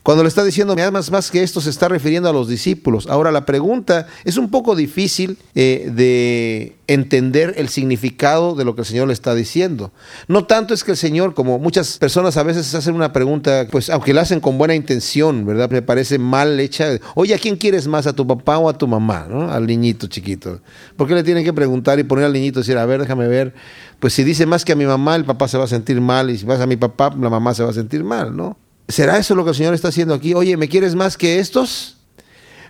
Cuando 0.08 0.24
le 0.24 0.30
está 0.30 0.42
diciendo, 0.42 0.74
me 0.74 0.82
amas 0.82 1.10
más 1.10 1.30
que 1.30 1.42
esto, 1.42 1.60
se 1.60 1.68
está 1.68 1.86
refiriendo 1.86 2.30
a 2.30 2.32
los 2.32 2.48
discípulos. 2.48 3.08
Ahora, 3.08 3.30
la 3.30 3.44
pregunta 3.44 4.06
es 4.24 4.38
un 4.38 4.50
poco 4.50 4.74
difícil 4.74 5.36
eh, 5.54 5.92
de 5.94 6.76
entender 6.86 7.52
el 7.58 7.68
significado 7.68 8.54
de 8.54 8.64
lo 8.64 8.74
que 8.74 8.80
el 8.80 8.86
Señor 8.86 9.08
le 9.08 9.12
está 9.12 9.34
diciendo. 9.34 9.92
No 10.26 10.46
tanto 10.46 10.72
es 10.72 10.82
que 10.82 10.92
el 10.92 10.96
Señor, 10.96 11.34
como 11.34 11.58
muchas 11.58 11.98
personas 11.98 12.38
a 12.38 12.42
veces 12.42 12.74
hacen 12.74 12.94
una 12.94 13.12
pregunta, 13.12 13.66
pues 13.70 13.90
aunque 13.90 14.14
la 14.14 14.22
hacen 14.22 14.40
con 14.40 14.56
buena 14.56 14.74
intención, 14.74 15.44
¿verdad? 15.44 15.68
Me 15.68 15.82
parece 15.82 16.18
mal 16.18 16.58
hecha. 16.58 16.86
Oye, 17.14 17.34
¿a 17.34 17.38
quién 17.38 17.56
quieres 17.56 17.86
más, 17.86 18.06
a 18.06 18.14
tu 18.14 18.26
papá 18.26 18.56
o 18.56 18.70
a 18.70 18.78
tu 18.78 18.88
mamá? 18.88 19.26
¿no? 19.28 19.52
Al 19.52 19.66
niñito 19.66 20.06
chiquito. 20.06 20.62
¿Por 20.96 21.06
qué 21.06 21.16
le 21.16 21.22
tienen 21.22 21.44
que 21.44 21.52
preguntar 21.52 21.98
y 21.98 22.04
poner 22.04 22.24
al 22.24 22.32
niñito 22.32 22.60
y 22.60 22.62
decir, 22.62 22.78
a 22.78 22.86
ver, 22.86 23.02
déjame 23.02 23.28
ver? 23.28 23.52
Pues 24.00 24.14
si 24.14 24.24
dice 24.24 24.46
más 24.46 24.64
que 24.64 24.72
a 24.72 24.76
mi 24.76 24.86
mamá, 24.86 25.16
el 25.16 25.26
papá 25.26 25.48
se 25.48 25.58
va 25.58 25.64
a 25.64 25.68
sentir 25.68 26.00
mal, 26.00 26.30
y 26.30 26.38
si 26.38 26.46
vas 26.46 26.60
a 26.60 26.66
mi 26.66 26.76
papá, 26.76 27.14
la 27.14 27.28
mamá 27.28 27.52
se 27.52 27.62
va 27.62 27.68
a 27.68 27.74
sentir 27.74 28.04
mal, 28.04 28.34
¿no? 28.34 28.56
¿Será 28.88 29.18
eso 29.18 29.34
lo 29.34 29.44
que 29.44 29.50
el 29.50 29.56
Señor 29.56 29.74
está 29.74 29.88
haciendo 29.88 30.14
aquí? 30.14 30.34
Oye, 30.34 30.56
¿me 30.56 30.68
quieres 30.68 30.94
más 30.94 31.16
que 31.18 31.38
estos? 31.38 31.98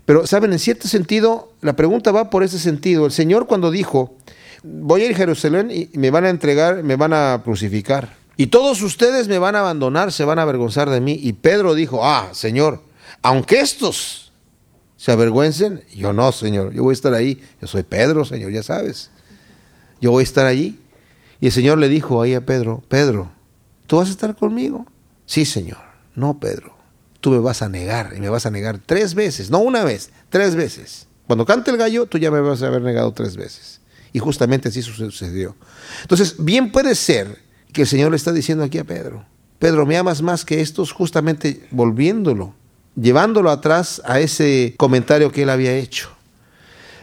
Pero, 0.04 0.26
¿saben? 0.26 0.52
En 0.52 0.58
cierto 0.58 0.88
sentido, 0.88 1.52
la 1.60 1.76
pregunta 1.76 2.10
va 2.10 2.28
por 2.28 2.42
ese 2.42 2.58
sentido. 2.58 3.06
El 3.06 3.12
Señor 3.12 3.46
cuando 3.46 3.70
dijo, 3.70 4.16
voy 4.62 5.02
a 5.02 5.06
ir 5.06 5.14
a 5.14 5.16
Jerusalén 5.16 5.70
y 5.70 5.90
me 5.96 6.10
van 6.10 6.24
a 6.24 6.30
entregar, 6.30 6.82
me 6.82 6.96
van 6.96 7.12
a 7.12 7.40
crucificar. 7.44 8.16
Y 8.36 8.48
todos 8.48 8.82
ustedes 8.82 9.28
me 9.28 9.38
van 9.38 9.54
a 9.54 9.60
abandonar, 9.60 10.12
se 10.12 10.24
van 10.24 10.38
a 10.38 10.42
avergonzar 10.42 10.90
de 10.90 11.00
mí. 11.00 11.18
Y 11.22 11.34
Pedro 11.34 11.74
dijo, 11.74 12.04
ah, 12.04 12.30
Señor, 12.32 12.82
aunque 13.22 13.60
estos 13.60 14.32
se 14.96 15.12
avergüencen, 15.12 15.82
yo 15.94 16.12
no, 16.12 16.32
Señor, 16.32 16.72
yo 16.72 16.82
voy 16.82 16.92
a 16.92 16.94
estar 16.94 17.14
ahí. 17.14 17.40
Yo 17.60 17.68
soy 17.68 17.84
Pedro, 17.84 18.24
Señor, 18.24 18.50
ya 18.50 18.62
sabes. 18.62 19.10
Yo 20.00 20.10
voy 20.10 20.22
a 20.22 20.24
estar 20.24 20.46
allí. 20.46 20.80
Y 21.40 21.46
el 21.46 21.52
Señor 21.52 21.78
le 21.78 21.88
dijo 21.88 22.22
ahí 22.22 22.34
a 22.34 22.44
Pedro, 22.44 22.82
Pedro, 22.88 23.30
¿tú 23.86 23.98
vas 23.98 24.08
a 24.08 24.12
estar 24.12 24.34
conmigo? 24.34 24.86
Sí, 25.26 25.44
Señor. 25.44 25.87
No, 26.18 26.40
Pedro, 26.40 26.74
tú 27.20 27.30
me 27.30 27.38
vas 27.38 27.62
a 27.62 27.68
negar 27.68 28.12
y 28.16 28.20
me 28.20 28.28
vas 28.28 28.44
a 28.44 28.50
negar 28.50 28.80
tres 28.84 29.14
veces, 29.14 29.50
no 29.50 29.60
una 29.60 29.84
vez, 29.84 30.10
tres 30.30 30.56
veces. 30.56 31.06
Cuando 31.28 31.46
cante 31.46 31.70
el 31.70 31.76
gallo, 31.76 32.06
tú 32.06 32.18
ya 32.18 32.32
me 32.32 32.40
vas 32.40 32.60
a 32.62 32.66
haber 32.66 32.82
negado 32.82 33.12
tres 33.12 33.36
veces. 33.36 33.80
Y 34.12 34.18
justamente 34.18 34.68
así 34.68 34.82
sucedió. 34.82 35.54
Entonces, 36.02 36.34
bien 36.38 36.72
puede 36.72 36.96
ser 36.96 37.38
que 37.72 37.82
el 37.82 37.86
Señor 37.86 38.10
le 38.10 38.16
está 38.16 38.32
diciendo 38.32 38.64
aquí 38.64 38.78
a 38.78 38.84
Pedro, 38.84 39.24
Pedro, 39.60 39.86
me 39.86 39.96
amas 39.96 40.20
más 40.20 40.44
que 40.44 40.60
estos, 40.60 40.90
justamente 40.90 41.68
volviéndolo, 41.70 42.52
llevándolo 42.96 43.50
atrás 43.50 44.02
a 44.04 44.18
ese 44.18 44.74
comentario 44.76 45.30
que 45.30 45.42
él 45.42 45.50
había 45.50 45.76
hecho. 45.76 46.08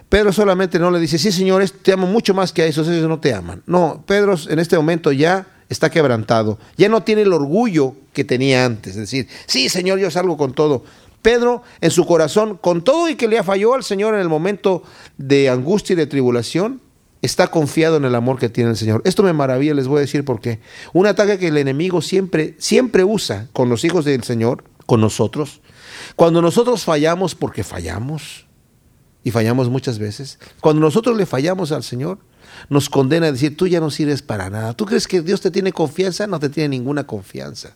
Pedro 0.09 0.33
solamente 0.33 0.77
no 0.77 0.91
le 0.91 0.99
dice, 0.99 1.17
sí, 1.17 1.31
Señor, 1.31 1.63
te 1.69 1.93
amo 1.93 2.05
mucho 2.05 2.33
más 2.33 2.51
que 2.51 2.63
a 2.63 2.65
esos, 2.65 2.89
ellos 2.89 3.07
no 3.07 3.21
te 3.21 3.33
aman. 3.33 3.63
No, 3.65 4.03
Pedro 4.05 4.35
en 4.49 4.59
este 4.59 4.75
momento 4.75 5.13
ya 5.13 5.47
está 5.69 5.89
quebrantado, 5.89 6.59
ya 6.77 6.89
no 6.89 7.03
tiene 7.03 7.23
el 7.23 7.33
orgullo 7.33 7.95
que 8.13 8.23
tenía 8.23 8.65
antes, 8.65 8.93
es 8.93 9.01
decir, 9.01 9.27
sí, 9.47 9.69
Señor, 9.69 9.99
yo 9.99 10.11
salgo 10.11 10.37
con 10.37 10.53
todo. 10.53 10.83
Pedro 11.21 11.63
en 11.81 11.89
su 11.89 12.05
corazón, 12.05 12.57
con 12.57 12.83
todo 12.83 13.09
y 13.09 13.15
que 13.15 13.27
le 13.27 13.41
falló 13.41 13.73
al 13.73 13.83
Señor 13.83 14.13
en 14.13 14.21
el 14.21 14.29
momento 14.29 14.83
de 15.17 15.49
angustia 15.49 15.93
y 15.93 15.95
de 15.95 16.05
tribulación, 16.05 16.81
está 17.23 17.47
confiado 17.47 17.97
en 17.97 18.05
el 18.05 18.13
amor 18.13 18.37
que 18.37 18.49
tiene 18.49 18.69
el 18.69 18.77
Señor. 18.77 19.01
Esto 19.05 19.23
me 19.23 19.33
maravilla, 19.33 19.73
les 19.73 19.87
voy 19.87 19.97
a 19.97 20.01
decir 20.01 20.23
por 20.23 20.39
qué. 20.39 20.59
Un 20.93 21.07
ataque 21.07 21.39
que 21.39 21.47
el 21.47 21.57
enemigo 21.57 22.03
siempre, 22.03 22.55
siempre 22.59 23.03
usa 23.03 23.47
con 23.53 23.69
los 23.69 23.83
hijos 23.83 24.05
del 24.05 24.23
Señor, 24.23 24.63
con 24.85 25.01
nosotros. 25.01 25.61
Cuando 26.15 26.43
nosotros 26.43 26.83
fallamos 26.83 27.33
porque 27.33 27.63
fallamos, 27.63 28.45
y 29.23 29.31
fallamos 29.31 29.69
muchas 29.69 29.97
veces, 29.97 30.37
cuando 30.61 30.81
nosotros 30.81 31.17
le 31.17 31.25
fallamos 31.25 31.71
al 31.71 31.81
Señor, 31.81 32.19
nos 32.69 32.89
condena 32.89 33.27
a 33.27 33.31
decir, 33.31 33.57
tú 33.57 33.67
ya 33.67 33.79
no 33.79 33.89
sirves 33.89 34.21
para 34.21 34.49
nada. 34.49 34.73
¿Tú 34.73 34.85
crees 34.85 35.07
que 35.07 35.21
Dios 35.21 35.41
te 35.41 35.51
tiene 35.51 35.71
confianza? 35.71 36.27
No 36.27 36.39
te 36.39 36.49
tiene 36.49 36.69
ninguna 36.69 37.05
confianza. 37.05 37.73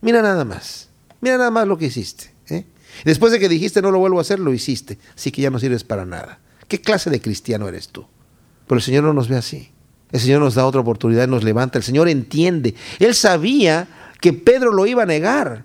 Mira 0.00 0.22
nada 0.22 0.44
más, 0.44 0.88
mira 1.20 1.38
nada 1.38 1.50
más 1.50 1.66
lo 1.66 1.78
que 1.78 1.86
hiciste. 1.86 2.32
¿eh? 2.48 2.66
Después 3.04 3.32
de 3.32 3.38
que 3.38 3.48
dijiste 3.48 3.82
no 3.82 3.90
lo 3.90 3.98
vuelvo 3.98 4.18
a 4.18 4.22
hacer, 4.22 4.38
lo 4.38 4.52
hiciste. 4.52 4.98
Así 5.14 5.30
que 5.30 5.42
ya 5.42 5.50
no 5.50 5.58
sirves 5.58 5.84
para 5.84 6.04
nada. 6.04 6.38
¿Qué 6.68 6.80
clase 6.80 7.10
de 7.10 7.20
cristiano 7.20 7.68
eres 7.68 7.88
tú? 7.88 8.06
Pero 8.66 8.78
el 8.78 8.82
Señor 8.82 9.04
no 9.04 9.12
nos 9.12 9.28
ve 9.28 9.36
así. 9.36 9.70
El 10.12 10.20
Señor 10.20 10.40
nos 10.40 10.54
da 10.54 10.66
otra 10.66 10.80
oportunidad, 10.80 11.28
nos 11.28 11.44
levanta. 11.44 11.78
El 11.78 11.84
Señor 11.84 12.08
entiende. 12.08 12.74
Él 12.98 13.14
sabía 13.14 13.88
que 14.20 14.32
Pedro 14.32 14.72
lo 14.72 14.86
iba 14.86 15.02
a 15.02 15.06
negar. 15.06 15.64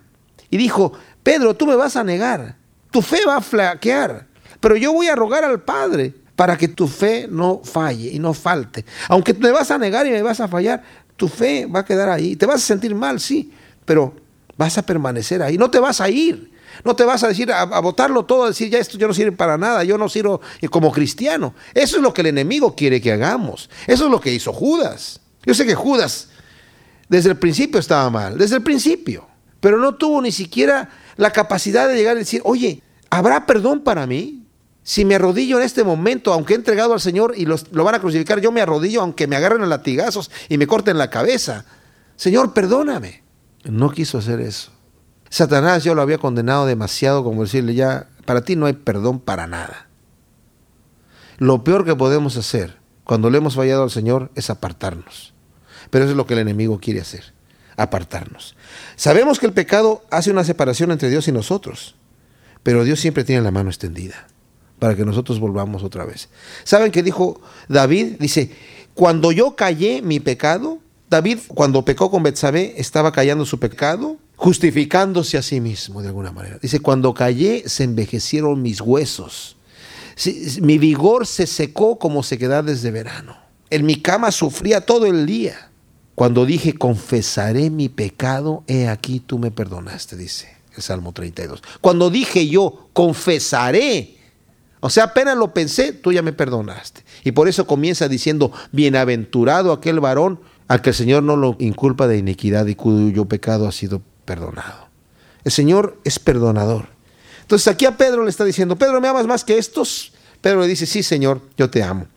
Y 0.49 0.57
dijo, 0.57 0.93
Pedro, 1.23 1.55
tú 1.55 1.65
me 1.65 1.75
vas 1.75 1.95
a 1.95 2.03
negar. 2.03 2.57
Tu 2.91 3.01
fe 3.01 3.19
va 3.27 3.37
a 3.37 3.41
flaquear. 3.41 4.27
Pero 4.59 4.75
yo 4.75 4.93
voy 4.93 5.07
a 5.07 5.15
rogar 5.15 5.43
al 5.43 5.61
Padre 5.61 6.13
para 6.41 6.57
que 6.57 6.69
tu 6.69 6.87
fe 6.87 7.27
no 7.29 7.61
falle 7.63 8.09
y 8.09 8.17
no 8.17 8.33
falte. 8.33 8.83
Aunque 9.09 9.31
te 9.35 9.51
vas 9.51 9.69
a 9.69 9.77
negar 9.77 10.07
y 10.07 10.09
me 10.09 10.23
vas 10.23 10.39
a 10.39 10.47
fallar, 10.47 10.81
tu 11.15 11.27
fe 11.27 11.67
va 11.67 11.81
a 11.81 11.85
quedar 11.85 12.09
ahí. 12.09 12.35
Te 12.35 12.47
vas 12.47 12.63
a 12.63 12.65
sentir 12.65 12.95
mal, 12.95 13.19
sí, 13.19 13.51
pero 13.85 14.15
vas 14.57 14.75
a 14.79 14.81
permanecer 14.81 15.43
ahí, 15.43 15.55
no 15.55 15.69
te 15.69 15.77
vas 15.77 16.01
a 16.01 16.09
ir. 16.09 16.49
No 16.83 16.95
te 16.95 17.03
vas 17.03 17.23
a 17.23 17.27
decir 17.27 17.51
a, 17.51 17.65
votarlo 17.81 18.25
todo, 18.25 18.45
a 18.45 18.47
decir 18.47 18.71
ya 18.71 18.79
esto 18.79 18.97
yo 18.97 19.07
no 19.07 19.13
sirve 19.13 19.33
para 19.33 19.55
nada, 19.55 19.83
yo 19.83 19.99
no 19.99 20.09
sirvo 20.09 20.41
como 20.71 20.91
cristiano. 20.91 21.53
Eso 21.75 21.97
es 21.97 22.01
lo 22.01 22.11
que 22.11 22.21
el 22.21 22.27
enemigo 22.27 22.75
quiere 22.75 22.99
que 22.99 23.11
hagamos. 23.11 23.69
Eso 23.85 24.05
es 24.05 24.09
lo 24.09 24.19
que 24.19 24.33
hizo 24.33 24.51
Judas. 24.51 25.21
Yo 25.45 25.53
sé 25.53 25.63
que 25.63 25.75
Judas 25.75 26.29
desde 27.07 27.29
el 27.29 27.37
principio 27.37 27.79
estaba 27.79 28.09
mal, 28.09 28.35
desde 28.39 28.55
el 28.55 28.63
principio, 28.63 29.27
pero 29.59 29.77
no 29.77 29.93
tuvo 29.93 30.23
ni 30.23 30.31
siquiera 30.31 30.89
la 31.17 31.31
capacidad 31.31 31.87
de 31.87 31.93
llegar 31.93 32.15
y 32.15 32.21
decir, 32.21 32.41
oye, 32.45 32.81
¿habrá 33.11 33.45
perdón 33.45 33.81
para 33.81 34.07
mí? 34.07 34.40
Si 34.83 35.05
me 35.05 35.15
arrodillo 35.15 35.57
en 35.57 35.63
este 35.63 35.83
momento, 35.83 36.33
aunque 36.33 36.53
he 36.53 36.57
entregado 36.57 36.93
al 36.93 37.01
Señor 37.01 37.33
y 37.37 37.45
lo 37.45 37.83
van 37.83 37.95
a 37.95 37.99
crucificar, 37.99 38.41
yo 38.41 38.51
me 38.51 38.61
arrodillo 38.61 39.01
aunque 39.01 39.27
me 39.27 39.35
agarren 39.35 39.61
a 39.61 39.67
latigazos 39.67 40.31
y 40.49 40.57
me 40.57 40.67
corten 40.67 40.97
la 40.97 41.09
cabeza. 41.09 41.65
Señor, 42.15 42.53
perdóname. 42.53 43.23
No 43.63 43.91
quiso 43.91 44.17
hacer 44.17 44.39
eso. 44.41 44.71
Satanás 45.29 45.83
yo 45.83 45.93
lo 45.93 46.01
había 46.01 46.17
condenado 46.17 46.65
demasiado 46.65 47.23
como 47.23 47.43
decirle 47.43 47.75
ya, 47.75 48.07
para 48.25 48.41
ti 48.41 48.55
no 48.55 48.65
hay 48.65 48.73
perdón 48.73 49.19
para 49.19 49.47
nada. 49.47 49.87
Lo 51.37 51.63
peor 51.63 51.85
que 51.85 51.95
podemos 51.95 52.35
hacer 52.37 52.77
cuando 53.03 53.29
le 53.29 53.37
hemos 53.37 53.55
fallado 53.55 53.83
al 53.83 53.91
Señor 53.91 54.31
es 54.35 54.49
apartarnos. 54.49 55.33
Pero 55.89 56.05
eso 56.05 56.11
es 56.11 56.17
lo 56.17 56.25
que 56.25 56.33
el 56.33 56.39
enemigo 56.39 56.79
quiere 56.79 57.01
hacer, 57.01 57.33
apartarnos. 57.77 58.55
Sabemos 58.95 59.39
que 59.39 59.45
el 59.45 59.53
pecado 59.53 60.03
hace 60.09 60.31
una 60.31 60.43
separación 60.43 60.91
entre 60.91 61.09
Dios 61.09 61.27
y 61.27 61.31
nosotros, 61.31 61.95
pero 62.63 62.83
Dios 62.83 62.99
siempre 62.99 63.23
tiene 63.23 63.41
la 63.41 63.51
mano 63.51 63.69
extendida 63.69 64.27
para 64.81 64.95
que 64.95 65.05
nosotros 65.05 65.39
volvamos 65.39 65.83
otra 65.83 66.05
vez. 66.05 66.27
¿Saben 66.63 66.91
qué 66.91 67.03
dijo 67.03 67.39
David? 67.69 68.15
Dice, 68.19 68.49
cuando 68.95 69.31
yo 69.31 69.55
callé 69.55 70.01
mi 70.01 70.19
pecado, 70.19 70.79
David 71.07 71.37
cuando 71.49 71.85
pecó 71.85 72.09
con 72.09 72.23
Betsabé 72.23 72.73
estaba 72.77 73.11
callando 73.11 73.45
su 73.45 73.59
pecado 73.59 74.17
justificándose 74.37 75.37
a 75.37 75.43
sí 75.43 75.61
mismo 75.61 76.01
de 76.01 76.07
alguna 76.07 76.31
manera. 76.31 76.57
Dice, 76.59 76.79
cuando 76.79 77.13
callé 77.13 77.69
se 77.69 77.83
envejecieron 77.83 78.59
mis 78.63 78.81
huesos. 78.81 79.55
mi 80.61 80.79
vigor 80.79 81.27
se 81.27 81.45
secó 81.45 81.99
como 81.99 82.23
sequedad 82.23 82.63
desde 82.63 82.89
verano. 82.89 83.37
En 83.69 83.85
mi 83.85 84.01
cama 84.01 84.31
sufría 84.31 84.81
todo 84.81 85.05
el 85.05 85.27
día. 85.27 85.69
Cuando 86.15 86.43
dije, 86.47 86.73
confesaré 86.73 87.69
mi 87.69 87.87
pecado, 87.87 88.63
he 88.65 88.87
aquí 88.87 89.19
tú 89.19 89.37
me 89.37 89.51
perdonaste, 89.51 90.17
dice 90.17 90.47
el 90.75 90.81
Salmo 90.81 91.13
32. 91.13 91.61
Cuando 91.81 92.09
dije 92.09 92.47
yo, 92.47 92.89
confesaré, 92.93 94.20
o 94.81 94.89
sea, 94.89 95.05
apenas 95.05 95.37
lo 95.37 95.53
pensé, 95.53 95.93
tú 95.93 96.11
ya 96.11 96.23
me 96.23 96.33
perdonaste. 96.33 97.03
Y 97.23 97.31
por 97.31 97.47
eso 97.47 97.67
comienza 97.67 98.07
diciendo, 98.07 98.51
bienaventurado 98.71 99.71
aquel 99.71 99.99
varón 99.99 100.39
al 100.67 100.81
que 100.81 100.89
el 100.89 100.95
Señor 100.95 101.21
no 101.21 101.37
lo 101.37 101.55
inculpa 101.59 102.07
de 102.07 102.17
iniquidad 102.17 102.65
y 102.65 102.73
cuyo 102.73 103.25
pecado 103.25 103.67
ha 103.67 103.71
sido 103.71 104.01
perdonado. 104.25 104.89
El 105.43 105.51
Señor 105.51 105.99
es 106.03 106.17
perdonador. 106.17 106.87
Entonces 107.41 107.67
aquí 107.67 107.85
a 107.85 107.95
Pedro 107.95 108.23
le 108.23 108.31
está 108.31 108.43
diciendo, 108.43 108.75
Pedro, 108.75 108.99
¿me 108.99 109.07
amas 109.07 109.27
más 109.27 109.43
que 109.43 109.59
estos? 109.59 110.13
Pedro 110.41 110.61
le 110.61 110.67
dice, 110.67 110.87
sí, 110.87 111.03
Señor, 111.03 111.41
yo 111.57 111.69
te 111.69 111.83
amo. 111.83 112.07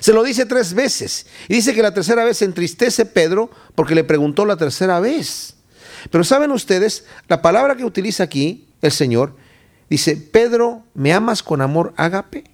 Se 0.00 0.12
lo 0.12 0.22
dice 0.22 0.44
tres 0.44 0.74
veces. 0.74 1.26
Y 1.48 1.54
dice 1.54 1.74
que 1.74 1.82
la 1.82 1.94
tercera 1.94 2.24
vez 2.24 2.38
se 2.38 2.44
entristece 2.44 3.06
Pedro 3.06 3.50
porque 3.74 3.94
le 3.94 4.04
preguntó 4.04 4.44
la 4.44 4.56
tercera 4.56 5.00
vez. 5.00 5.54
Pero 6.10 6.24
saben 6.24 6.50
ustedes, 6.50 7.06
la 7.28 7.40
palabra 7.40 7.76
que 7.76 7.84
utiliza 7.84 8.24
aquí 8.24 8.68
el 8.82 8.92
Señor 8.92 9.34
dice, 9.88 10.16
Pedro, 10.16 10.82
¿me 10.94 11.12
amas 11.12 11.42
con 11.42 11.60
amor 11.60 11.94
ágape? 11.96 12.44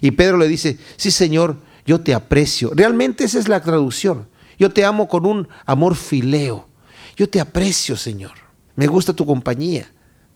Y 0.00 0.12
Pedro 0.12 0.36
le 0.36 0.48
dice, 0.48 0.78
sí, 0.96 1.10
Señor, 1.10 1.56
yo 1.86 2.00
te 2.00 2.14
aprecio. 2.14 2.70
Realmente 2.74 3.24
esa 3.24 3.38
es 3.38 3.48
la 3.48 3.62
traducción. 3.62 4.28
Yo 4.58 4.70
te 4.70 4.84
amo 4.84 5.08
con 5.08 5.24
un 5.24 5.48
amor 5.64 5.96
fileo. 5.96 6.68
Yo 7.16 7.28
te 7.28 7.40
aprecio, 7.40 7.96
Señor. 7.96 8.32
Me 8.76 8.86
gusta 8.86 9.12
tu 9.12 9.26
compañía, 9.26 9.90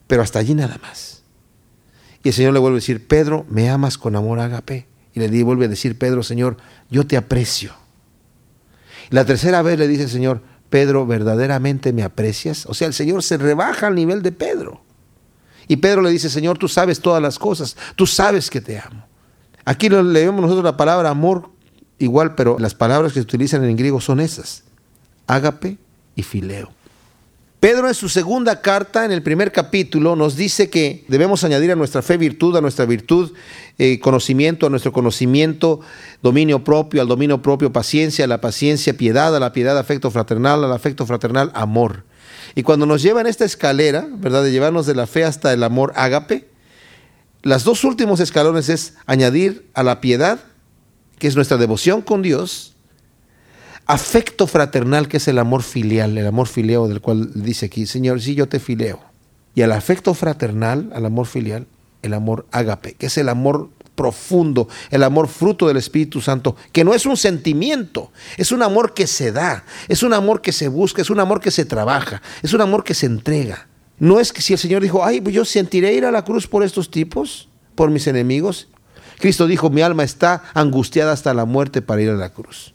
pero 0.07 0.21
hasta 0.21 0.39
allí 0.39 0.53
nada 0.53 0.77
más. 0.81 1.23
Y 2.23 2.29
el 2.29 2.33
Señor 2.33 2.53
le 2.53 2.59
vuelve 2.59 2.77
a 2.77 2.81
decir, 2.81 3.07
Pedro, 3.07 3.45
¿me 3.49 3.69
amas 3.69 3.97
con 3.97 4.15
amor 4.15 4.39
ágape? 4.39 4.87
Y 5.13 5.19
le 5.19 5.43
vuelve 5.43 5.65
a 5.65 5.69
decir, 5.69 5.97
Pedro, 5.97 6.23
Señor, 6.23 6.57
yo 6.89 7.05
te 7.05 7.17
aprecio. 7.17 7.73
la 9.09 9.25
tercera 9.25 9.61
vez 9.61 9.77
le 9.77 9.87
dice 9.87 10.03
el 10.03 10.09
Señor, 10.09 10.41
Pedro, 10.69 11.05
¿verdaderamente 11.05 11.93
me 11.93 12.01
aprecias? 12.01 12.65
O 12.65 12.73
sea, 12.73 12.87
el 12.87 12.93
Señor 12.93 13.21
se 13.21 13.37
rebaja 13.37 13.87
al 13.87 13.95
nivel 13.95 14.23
de 14.23 14.31
Pedro. 14.31 14.81
Y 15.67 15.77
Pedro 15.77 16.01
le 16.01 16.09
dice, 16.09 16.29
Señor, 16.29 16.57
tú 16.57 16.67
sabes 16.67 16.99
todas 16.99 17.21
las 17.21 17.39
cosas, 17.39 17.75
tú 17.95 18.05
sabes 18.05 18.49
que 18.49 18.61
te 18.61 18.79
amo. 18.79 19.05
Aquí 19.65 19.89
leemos 19.89 20.41
nosotros 20.41 20.63
la 20.63 20.77
palabra 20.77 21.09
amor 21.09 21.49
igual, 21.99 22.35
pero 22.35 22.57
las 22.59 22.75
palabras 22.75 23.13
que 23.13 23.19
se 23.19 23.23
utilizan 23.23 23.63
en 23.63 23.77
griego 23.77 24.01
son 24.01 24.19
esas, 24.19 24.63
ágape 25.27 25.77
y 26.15 26.23
fileo. 26.23 26.71
Pedro 27.63 27.87
en 27.87 27.93
su 27.93 28.09
segunda 28.09 28.59
carta, 28.59 29.05
en 29.05 29.13
el 29.13 29.23
primer 29.23 29.53
capítulo, 29.53 30.17
nos 30.17 30.35
dice 30.35 30.69
que 30.69 31.05
debemos 31.07 31.45
añadir 31.45 31.71
a 31.71 31.77
nuestra 31.77 32.01
fe 32.01 32.17
virtud, 32.17 32.57
a 32.57 32.61
nuestra 32.61 32.83
virtud 32.85 33.31
eh, 33.77 34.01
conocimiento, 34.01 34.67
a 34.67 34.69
nuestro 34.69 34.91
conocimiento 34.91 35.79
dominio 36.21 36.65
propio, 36.65 37.01
al 37.01 37.07
dominio 37.07 37.41
propio 37.41 37.71
paciencia, 37.71 38.25
a 38.25 38.27
la 38.27 38.41
paciencia 38.41 38.97
piedad, 38.97 39.33
a 39.33 39.39
la 39.39 39.53
piedad 39.53 39.77
afecto 39.77 40.11
fraternal, 40.11 40.61
al 40.65 40.73
afecto 40.73 41.05
fraternal 41.05 41.51
amor. 41.53 42.03
Y 42.55 42.63
cuando 42.63 42.85
nos 42.85 43.01
lleva 43.01 43.21
en 43.21 43.27
esta 43.27 43.45
escalera, 43.45 44.07
¿verdad? 44.09 44.43
De 44.43 44.51
llevarnos 44.51 44.85
de 44.85 44.95
la 44.95 45.07
fe 45.07 45.23
hasta 45.23 45.53
el 45.53 45.63
amor 45.63 45.93
ágape, 45.95 46.49
las 47.41 47.63
dos 47.63 47.83
últimos 47.83 48.19
escalones 48.19 48.69
es 48.69 48.93
añadir 49.05 49.67
a 49.73 49.83
la 49.83 49.99
piedad, 49.99 50.39
que 51.19 51.27
es 51.27 51.35
nuestra 51.35 51.57
devoción 51.57 52.01
con 52.01 52.21
Dios, 52.21 52.75
afecto 53.85 54.47
fraternal, 54.47 55.07
que 55.07 55.17
es 55.17 55.27
el 55.27 55.39
amor 55.39 55.63
filial, 55.63 56.17
el 56.17 56.27
amor 56.27 56.47
fileo 56.47 56.87
del 56.87 57.01
cual 57.01 57.31
dice 57.35 57.65
aquí, 57.65 57.85
Señor, 57.85 58.21
sí, 58.21 58.35
yo 58.35 58.47
te 58.47 58.59
fileo. 58.59 59.01
Y 59.55 59.61
al 59.61 59.71
afecto 59.71 60.13
fraternal, 60.13 60.91
al 60.95 61.05
amor 61.05 61.27
filial, 61.27 61.67
el 62.01 62.13
amor 62.13 62.45
ágape, 62.51 62.93
que 62.93 63.07
es 63.07 63.17
el 63.17 63.29
amor 63.29 63.69
profundo, 63.95 64.67
el 64.89 65.03
amor 65.03 65.27
fruto 65.27 65.67
del 65.67 65.77
Espíritu 65.77 66.21
Santo, 66.21 66.55
que 66.71 66.83
no 66.83 66.93
es 66.93 67.05
un 67.05 67.17
sentimiento, 67.17 68.11
es 68.37 68.51
un 68.51 68.63
amor 68.63 68.93
que 68.93 69.07
se 69.07 69.31
da, 69.31 69.65
es 69.87 70.03
un 70.03 70.13
amor 70.13 70.41
que 70.41 70.51
se 70.51 70.67
busca, 70.67 71.01
es 71.01 71.09
un 71.09 71.19
amor 71.19 71.39
que 71.39 71.51
se 71.51 71.65
trabaja, 71.65 72.21
es 72.41 72.53
un 72.53 72.61
amor 72.61 72.83
que 72.83 72.93
se 72.93 73.05
entrega. 73.05 73.67
No 73.99 74.19
es 74.19 74.33
que 74.33 74.41
si 74.41 74.53
el 74.53 74.59
Señor 74.59 74.81
dijo, 74.81 75.05
ay, 75.05 75.21
pues 75.21 75.35
yo 75.35 75.45
sentiré 75.45 75.93
ir 75.93 76.05
a 76.05 76.11
la 76.11 76.25
cruz 76.25 76.47
por 76.47 76.63
estos 76.63 76.89
tipos, 76.89 77.49
por 77.75 77.89
mis 77.89 78.07
enemigos. 78.07 78.67
Cristo 79.19 79.47
dijo, 79.47 79.69
mi 79.69 79.81
alma 79.81 80.03
está 80.03 80.43
angustiada 80.53 81.11
hasta 81.11 81.33
la 81.33 81.45
muerte 81.45 81.81
para 81.81 82.01
ir 82.01 82.09
a 82.09 82.15
la 82.15 82.33
cruz. 82.33 82.73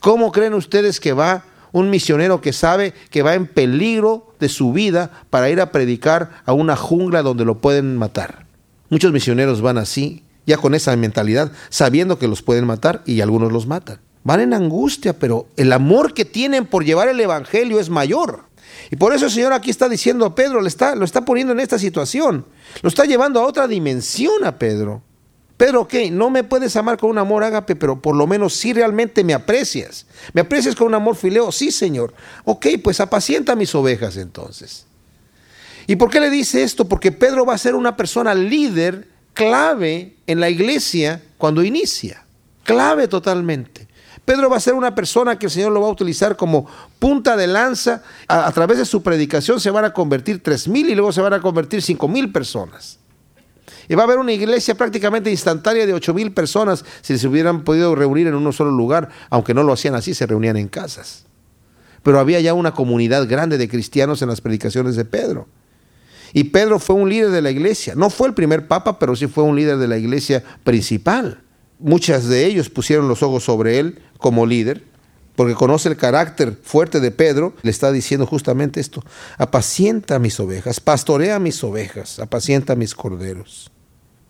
¿Cómo 0.00 0.32
creen 0.32 0.54
ustedes 0.54 1.00
que 1.00 1.12
va 1.12 1.44
un 1.72 1.88
misionero 1.88 2.40
que 2.40 2.52
sabe 2.52 2.94
que 3.10 3.22
va 3.22 3.34
en 3.34 3.46
peligro 3.46 4.34
de 4.40 4.48
su 4.48 4.72
vida 4.72 5.10
para 5.30 5.50
ir 5.50 5.60
a 5.60 5.70
predicar 5.70 6.42
a 6.44 6.52
una 6.52 6.74
jungla 6.74 7.22
donde 7.22 7.44
lo 7.44 7.58
pueden 7.60 7.96
matar? 7.96 8.46
Muchos 8.88 9.12
misioneros 9.12 9.60
van 9.60 9.78
así, 9.78 10.24
ya 10.50 10.58
con 10.58 10.74
esa 10.74 10.94
mentalidad, 10.96 11.52
sabiendo 11.68 12.18
que 12.18 12.28
los 12.28 12.42
pueden 12.42 12.66
matar 12.66 13.02
y 13.06 13.20
algunos 13.20 13.52
los 13.52 13.66
matan. 13.66 14.00
Van 14.24 14.40
en 14.40 14.52
angustia, 14.52 15.18
pero 15.18 15.46
el 15.56 15.72
amor 15.72 16.12
que 16.12 16.24
tienen 16.24 16.66
por 16.66 16.84
llevar 16.84 17.08
el 17.08 17.20
Evangelio 17.20 17.80
es 17.80 17.88
mayor. 17.88 18.44
Y 18.90 18.96
por 18.96 19.14
eso 19.14 19.26
el 19.26 19.30
Señor 19.30 19.52
aquí 19.52 19.70
está 19.70 19.88
diciendo 19.88 20.26
a 20.26 20.34
Pedro, 20.34 20.60
le 20.60 20.68
está, 20.68 20.94
lo 20.94 21.04
está 21.04 21.24
poniendo 21.24 21.52
en 21.52 21.60
esta 21.60 21.78
situación, 21.78 22.44
lo 22.82 22.88
está 22.88 23.04
llevando 23.04 23.40
a 23.40 23.46
otra 23.46 23.68
dimensión 23.68 24.44
a 24.44 24.58
Pedro. 24.58 25.02
Pedro, 25.56 25.82
ok, 25.82 25.94
no 26.10 26.30
me 26.30 26.42
puedes 26.42 26.74
amar 26.76 26.98
con 26.98 27.10
un 27.10 27.18
amor 27.18 27.44
ágape, 27.44 27.76
pero 27.76 28.00
por 28.00 28.16
lo 28.16 28.26
menos 28.26 28.54
sí 28.54 28.72
realmente 28.72 29.22
me 29.24 29.34
aprecias. 29.34 30.06
¿Me 30.32 30.40
aprecias 30.40 30.74
con 30.74 30.86
un 30.88 30.94
amor 30.94 31.16
fileo? 31.16 31.52
Sí, 31.52 31.70
Señor. 31.70 32.14
Ok, 32.44 32.66
pues 32.82 32.98
apacienta 32.98 33.54
mis 33.54 33.74
ovejas 33.74 34.16
entonces. 34.16 34.86
¿Y 35.86 35.96
por 35.96 36.10
qué 36.10 36.18
le 36.18 36.30
dice 36.30 36.62
esto? 36.62 36.86
Porque 36.86 37.12
Pedro 37.12 37.44
va 37.44 37.54
a 37.54 37.58
ser 37.58 37.74
una 37.74 37.94
persona 37.94 38.34
líder, 38.34 39.08
clave 39.44 40.16
en 40.26 40.40
la 40.40 40.50
iglesia 40.50 41.22
cuando 41.38 41.62
inicia. 41.62 42.24
Clave 42.64 43.08
totalmente. 43.08 43.88
Pedro 44.24 44.50
va 44.50 44.58
a 44.58 44.60
ser 44.60 44.74
una 44.74 44.94
persona 44.94 45.38
que 45.38 45.46
el 45.46 45.52
Señor 45.52 45.72
lo 45.72 45.80
va 45.80 45.88
a 45.88 45.92
utilizar 45.92 46.36
como 46.36 46.66
punta 46.98 47.36
de 47.36 47.46
lanza. 47.46 48.02
A, 48.28 48.52
través 48.52 48.78
de 48.78 48.84
su 48.84 49.02
predicación 49.02 49.58
se 49.58 49.70
van 49.70 49.84
a 49.84 49.92
convertir 49.92 50.42
tres 50.42 50.68
mil 50.68 50.88
y 50.88 50.94
luego 50.94 51.10
se 51.10 51.22
van 51.22 51.32
a 51.32 51.40
convertir 51.40 51.82
cinco 51.82 52.06
mil 52.06 52.30
personas. 52.30 52.98
Y 53.88 53.94
va 53.94 54.02
a 54.02 54.04
haber 54.04 54.18
una 54.18 54.32
iglesia 54.32 54.76
prácticamente 54.76 55.30
instantánea 55.30 55.84
de 55.84 55.94
ocho 55.94 56.14
mil 56.14 56.32
personas 56.32 56.84
si 57.00 57.18
se 57.18 57.26
hubieran 57.26 57.64
podido 57.64 57.94
reunir 57.94 58.28
en 58.28 58.34
un 58.34 58.52
solo 58.52 58.70
lugar, 58.70 59.08
aunque 59.30 59.54
no 59.54 59.64
lo 59.64 59.72
hacían 59.72 59.94
así, 59.94 60.14
se 60.14 60.26
reunían 60.26 60.56
en 60.58 60.68
casas. 60.68 61.24
Pero 62.02 62.20
había 62.20 62.40
ya 62.40 62.54
una 62.54 62.72
comunidad 62.72 63.26
grande 63.26 63.58
de 63.58 63.68
cristianos 63.68 64.22
en 64.22 64.28
las 64.28 64.40
predicaciones 64.40 64.96
de 64.96 65.04
Pedro. 65.04 65.48
Y 66.32 66.44
Pedro 66.44 66.78
fue 66.78 66.96
un 66.96 67.08
líder 67.08 67.30
de 67.30 67.42
la 67.42 67.50
iglesia. 67.50 67.94
No 67.94 68.10
fue 68.10 68.28
el 68.28 68.34
primer 68.34 68.68
papa, 68.68 68.98
pero 68.98 69.16
sí 69.16 69.26
fue 69.26 69.44
un 69.44 69.56
líder 69.56 69.78
de 69.78 69.88
la 69.88 69.98
iglesia 69.98 70.42
principal. 70.64 71.42
Muchas 71.78 72.28
de 72.28 72.46
ellos 72.46 72.68
pusieron 72.68 73.08
los 73.08 73.22
ojos 73.22 73.44
sobre 73.44 73.78
él 73.78 74.00
como 74.18 74.46
líder, 74.46 74.84
porque 75.34 75.54
conoce 75.54 75.88
el 75.88 75.96
carácter 75.96 76.58
fuerte 76.62 77.00
de 77.00 77.10
Pedro, 77.10 77.54
le 77.62 77.70
está 77.70 77.90
diciendo 77.90 78.26
justamente 78.26 78.80
esto, 78.80 79.02
apacienta 79.38 80.18
mis 80.18 80.38
ovejas, 80.38 80.80
pastorea 80.80 81.38
mis 81.38 81.64
ovejas, 81.64 82.18
apacienta 82.18 82.76
mis 82.76 82.94
corderos. 82.94 83.70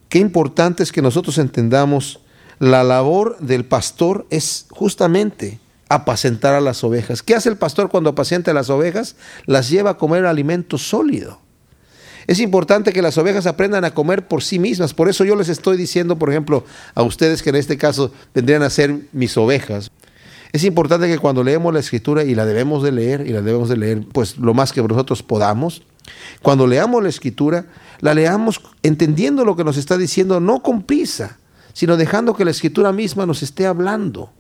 Qué 0.09 0.19
importante 0.19 0.83
es 0.83 0.93
que 0.93 1.03
nosotros 1.03 1.39
entendamos 1.39 2.21
la 2.61 2.85
labor 2.85 3.39
del 3.41 3.65
pastor 3.65 4.27
es 4.31 4.67
justamente 4.71 5.59
apacentar 5.89 6.55
a 6.55 6.61
las 6.61 6.85
ovejas. 6.85 7.23
¿Qué 7.23 7.35
hace 7.35 7.49
el 7.49 7.57
pastor 7.57 7.89
cuando 7.89 8.11
apacienta 8.11 8.53
a 8.53 8.55
las 8.55 8.71
ovejas? 8.71 9.17
Las 9.47 9.71
lleva 9.71 9.91
a 9.91 9.99
comer 9.99 10.27
alimento 10.27 10.79
sólido. 10.79 11.41
Es 12.27 12.41
importante 12.41 12.93
que 12.93 13.03
las 13.03 13.19
ovejas 13.19 13.47
aprendan 13.47 13.85
a 13.85 13.95
comer 13.95 14.27
por 14.29 14.43
sí 14.43 14.59
mismas. 14.59 14.95
Por 14.95 15.09
eso 15.09 15.25
yo 15.25 15.37
les 15.37 15.49
estoy 15.49 15.77
diciendo, 15.77 16.19
por 16.19 16.31
ejemplo, 16.31 16.65
a 16.95 17.03
ustedes 17.03 17.43
que 17.43 17.51
en 17.51 17.57
este 17.57 17.77
caso 17.77 18.13
vendrían 18.35 18.63
a 18.63 18.71
ser 18.71 18.95
mis 19.13 19.37
ovejas. 19.37 19.91
Es 20.53 20.65
importante 20.65 21.07
que 21.07 21.19
cuando 21.19 21.45
leemos 21.45 21.73
la 21.73 21.81
escritura, 21.81 22.25
y 22.25 22.35
la 22.35 22.45
debemos 22.45 22.83
de 22.83 22.93
leer, 22.93 23.27
y 23.27 23.31
la 23.31 23.41
debemos 23.41 23.69
de 23.69 23.77
leer 23.77 24.03
pues 24.13 24.37
lo 24.37 24.53
más 24.53 24.73
que 24.73 24.83
nosotros 24.83 25.23
podamos, 25.23 25.83
cuando 26.43 26.67
leamos 26.67 27.03
la 27.03 27.09
escritura, 27.09 27.67
la 28.01 28.15
leamos 28.15 28.61
entendiendo 28.83 29.45
lo 29.45 29.57
que 29.57 29.65
nos 29.65 29.77
está 29.77 29.97
diciendo, 29.97 30.41
no 30.41 30.63
con 30.63 30.83
prisa, 30.83 31.39
sino 31.73 31.97
dejando 31.97 32.35
que 32.35 32.45
la 32.45 32.51
escritura 32.51 32.93
misma 32.93 33.27
nos 33.27 33.43
esté 33.43 33.67
hablando. 33.67 34.31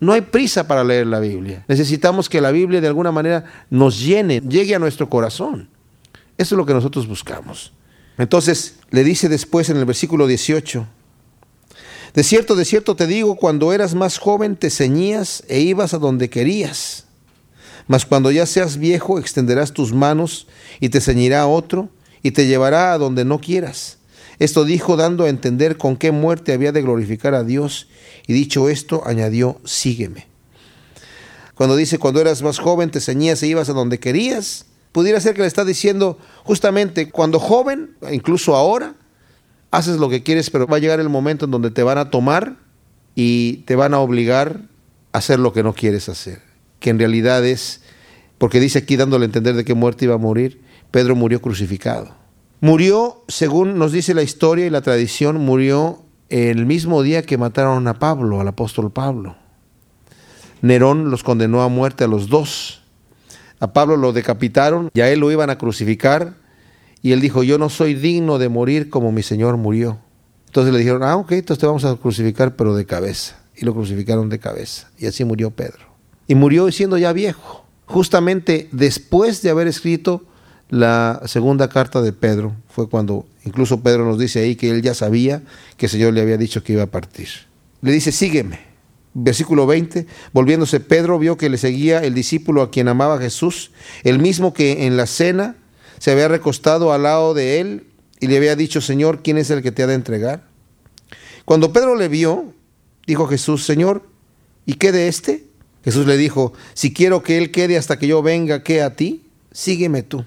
No 0.00 0.12
hay 0.12 0.22
prisa 0.22 0.66
para 0.66 0.82
leer 0.82 1.06
la 1.06 1.20
Biblia. 1.20 1.64
Necesitamos 1.68 2.28
que 2.28 2.40
la 2.40 2.50
Biblia 2.50 2.80
de 2.80 2.88
alguna 2.88 3.12
manera 3.12 3.44
nos 3.70 4.00
llene, 4.00 4.40
llegue 4.40 4.74
a 4.74 4.78
nuestro 4.78 5.08
corazón. 5.08 5.68
Eso 6.36 6.54
es 6.54 6.58
lo 6.58 6.66
que 6.66 6.74
nosotros 6.74 7.06
buscamos. 7.06 7.72
Entonces 8.18 8.76
le 8.90 9.04
dice 9.04 9.28
después 9.28 9.70
en 9.70 9.76
el 9.76 9.84
versículo 9.84 10.26
18, 10.26 10.86
de 12.14 12.22
cierto, 12.22 12.54
de 12.54 12.64
cierto 12.64 12.94
te 12.94 13.08
digo, 13.08 13.34
cuando 13.34 13.72
eras 13.72 13.94
más 13.94 14.18
joven 14.18 14.54
te 14.54 14.70
ceñías 14.70 15.42
e 15.48 15.60
ibas 15.60 15.94
a 15.94 15.98
donde 15.98 16.30
querías. 16.30 17.06
Mas 17.88 18.06
cuando 18.06 18.30
ya 18.30 18.46
seas 18.46 18.78
viejo 18.78 19.18
extenderás 19.18 19.72
tus 19.72 19.92
manos 19.92 20.46
y 20.78 20.90
te 20.90 21.00
ceñirá 21.00 21.46
otro 21.46 21.90
y 22.22 22.30
te 22.30 22.46
llevará 22.46 22.92
a 22.92 22.98
donde 22.98 23.24
no 23.24 23.40
quieras. 23.40 23.98
Esto 24.38 24.64
dijo 24.64 24.96
dando 24.96 25.24
a 25.24 25.28
entender 25.28 25.76
con 25.76 25.96
qué 25.96 26.12
muerte 26.12 26.52
había 26.52 26.72
de 26.72 26.82
glorificar 26.82 27.34
a 27.34 27.44
Dios. 27.44 27.88
Y 28.26 28.32
dicho 28.32 28.68
esto, 28.68 29.02
añadió, 29.06 29.60
sígueme. 29.64 30.26
Cuando 31.54 31.76
dice, 31.76 31.98
cuando 31.98 32.20
eras 32.20 32.42
más 32.42 32.58
joven 32.58 32.90
te 32.90 33.00
ceñías 33.00 33.42
e 33.42 33.48
ibas 33.48 33.68
a 33.68 33.74
donde 33.74 33.98
querías, 34.00 34.66
pudiera 34.94 35.18
ser 35.18 35.34
que 35.34 35.40
le 35.40 35.48
está 35.48 35.64
diciendo 35.64 36.18
justamente, 36.44 37.10
cuando 37.10 37.40
joven, 37.40 37.96
incluso 38.12 38.54
ahora, 38.54 38.94
haces 39.72 39.96
lo 39.96 40.08
que 40.08 40.22
quieres, 40.22 40.50
pero 40.50 40.68
va 40.68 40.76
a 40.76 40.78
llegar 40.78 41.00
el 41.00 41.08
momento 41.08 41.46
en 41.46 41.50
donde 41.50 41.72
te 41.72 41.82
van 41.82 41.98
a 41.98 42.10
tomar 42.10 42.58
y 43.16 43.64
te 43.66 43.74
van 43.74 43.92
a 43.92 43.98
obligar 43.98 44.60
a 45.12 45.18
hacer 45.18 45.40
lo 45.40 45.52
que 45.52 45.64
no 45.64 45.72
quieres 45.72 46.08
hacer. 46.08 46.42
Que 46.78 46.90
en 46.90 47.00
realidad 47.00 47.44
es, 47.44 47.82
porque 48.38 48.60
dice 48.60 48.78
aquí 48.78 48.94
dándole 48.94 49.24
a 49.24 49.26
entender 49.26 49.56
de 49.56 49.64
qué 49.64 49.74
muerte 49.74 50.04
iba 50.04 50.14
a 50.14 50.18
morir, 50.18 50.62
Pedro 50.92 51.16
murió 51.16 51.42
crucificado. 51.42 52.14
Murió, 52.60 53.24
según 53.26 53.76
nos 53.80 53.90
dice 53.90 54.14
la 54.14 54.22
historia 54.22 54.64
y 54.64 54.70
la 54.70 54.82
tradición, 54.82 55.40
murió 55.40 56.04
el 56.28 56.66
mismo 56.66 57.02
día 57.02 57.22
que 57.22 57.36
mataron 57.36 57.88
a 57.88 57.98
Pablo, 57.98 58.40
al 58.40 58.46
apóstol 58.46 58.92
Pablo. 58.92 59.34
Nerón 60.62 61.10
los 61.10 61.24
condenó 61.24 61.62
a 61.62 61.68
muerte 61.68 62.04
a 62.04 62.06
los 62.06 62.28
dos. 62.28 62.83
A 63.60 63.72
Pablo 63.72 63.96
lo 63.96 64.12
decapitaron 64.12 64.90
y 64.94 65.00
a 65.00 65.10
él 65.10 65.20
lo 65.20 65.30
iban 65.30 65.50
a 65.50 65.58
crucificar. 65.58 66.34
Y 67.02 67.12
él 67.12 67.20
dijo, 67.20 67.42
yo 67.42 67.58
no 67.58 67.68
soy 67.68 67.94
digno 67.94 68.38
de 68.38 68.48
morir 68.48 68.88
como 68.90 69.12
mi 69.12 69.22
Señor 69.22 69.56
murió. 69.56 69.98
Entonces 70.46 70.72
le 70.72 70.78
dijeron, 70.78 71.02
ah, 71.02 71.16
ok, 71.16 71.32
entonces 71.32 71.60
te 71.60 71.66
vamos 71.66 71.84
a 71.84 71.96
crucificar, 71.96 72.56
pero 72.56 72.74
de 72.74 72.86
cabeza. 72.86 73.36
Y 73.56 73.64
lo 73.64 73.74
crucificaron 73.74 74.28
de 74.28 74.38
cabeza. 74.38 74.90
Y 74.98 75.06
así 75.06 75.24
murió 75.24 75.50
Pedro. 75.50 75.84
Y 76.26 76.34
murió 76.34 76.70
siendo 76.72 76.96
ya 76.96 77.12
viejo, 77.12 77.64
justamente 77.86 78.68
después 78.72 79.42
de 79.42 79.50
haber 79.50 79.66
escrito 79.66 80.24
la 80.70 81.22
segunda 81.26 81.68
carta 81.68 82.02
de 82.02 82.12
Pedro. 82.12 82.54
Fue 82.68 82.88
cuando 82.88 83.26
incluso 83.44 83.80
Pedro 83.80 84.04
nos 84.04 84.18
dice 84.18 84.40
ahí 84.40 84.56
que 84.56 84.70
él 84.70 84.82
ya 84.82 84.94
sabía 84.94 85.42
que 85.76 85.86
el 85.86 85.90
Señor 85.90 86.14
le 86.14 86.20
había 86.20 86.36
dicho 86.36 86.62
que 86.62 86.72
iba 86.72 86.84
a 86.84 86.90
partir. 86.90 87.28
Le 87.82 87.92
dice, 87.92 88.12
sígueme. 88.12 88.73
Versículo 89.14 89.66
20, 89.66 90.06
volviéndose 90.32 90.80
Pedro 90.80 91.18
vio 91.20 91.36
que 91.36 91.48
le 91.48 91.56
seguía 91.56 92.00
el 92.00 92.14
discípulo 92.14 92.62
a 92.62 92.70
quien 92.70 92.88
amaba 92.88 93.18
Jesús, 93.18 93.70
el 94.02 94.18
mismo 94.18 94.52
que 94.52 94.86
en 94.86 94.96
la 94.96 95.06
cena 95.06 95.56
se 95.98 96.10
había 96.10 96.26
recostado 96.28 96.92
al 96.92 97.04
lado 97.04 97.32
de 97.32 97.60
él 97.60 97.86
y 98.18 98.26
le 98.26 98.36
había 98.36 98.56
dicho, 98.56 98.80
Señor, 98.80 99.22
¿quién 99.22 99.38
es 99.38 99.50
el 99.50 99.62
que 99.62 99.70
te 99.70 99.84
ha 99.84 99.86
de 99.86 99.94
entregar? 99.94 100.44
Cuando 101.44 101.72
Pedro 101.72 101.94
le 101.94 102.08
vio, 102.08 102.52
dijo 103.06 103.26
Jesús, 103.26 103.64
Señor, 103.64 104.08
¿y 104.66 104.74
qué 104.74 104.92
de 104.92 105.08
este? 105.08 105.44
Jesús 105.84 106.06
le 106.06 106.16
dijo, 106.16 106.52
si 106.72 106.92
quiero 106.92 107.22
que 107.22 107.38
él 107.38 107.50
quede 107.50 107.76
hasta 107.76 107.98
que 107.98 108.06
yo 108.06 108.22
venga, 108.22 108.62
¿qué 108.62 108.82
a 108.82 108.96
ti? 108.96 109.22
Sígueme 109.52 110.02
tú. 110.02 110.24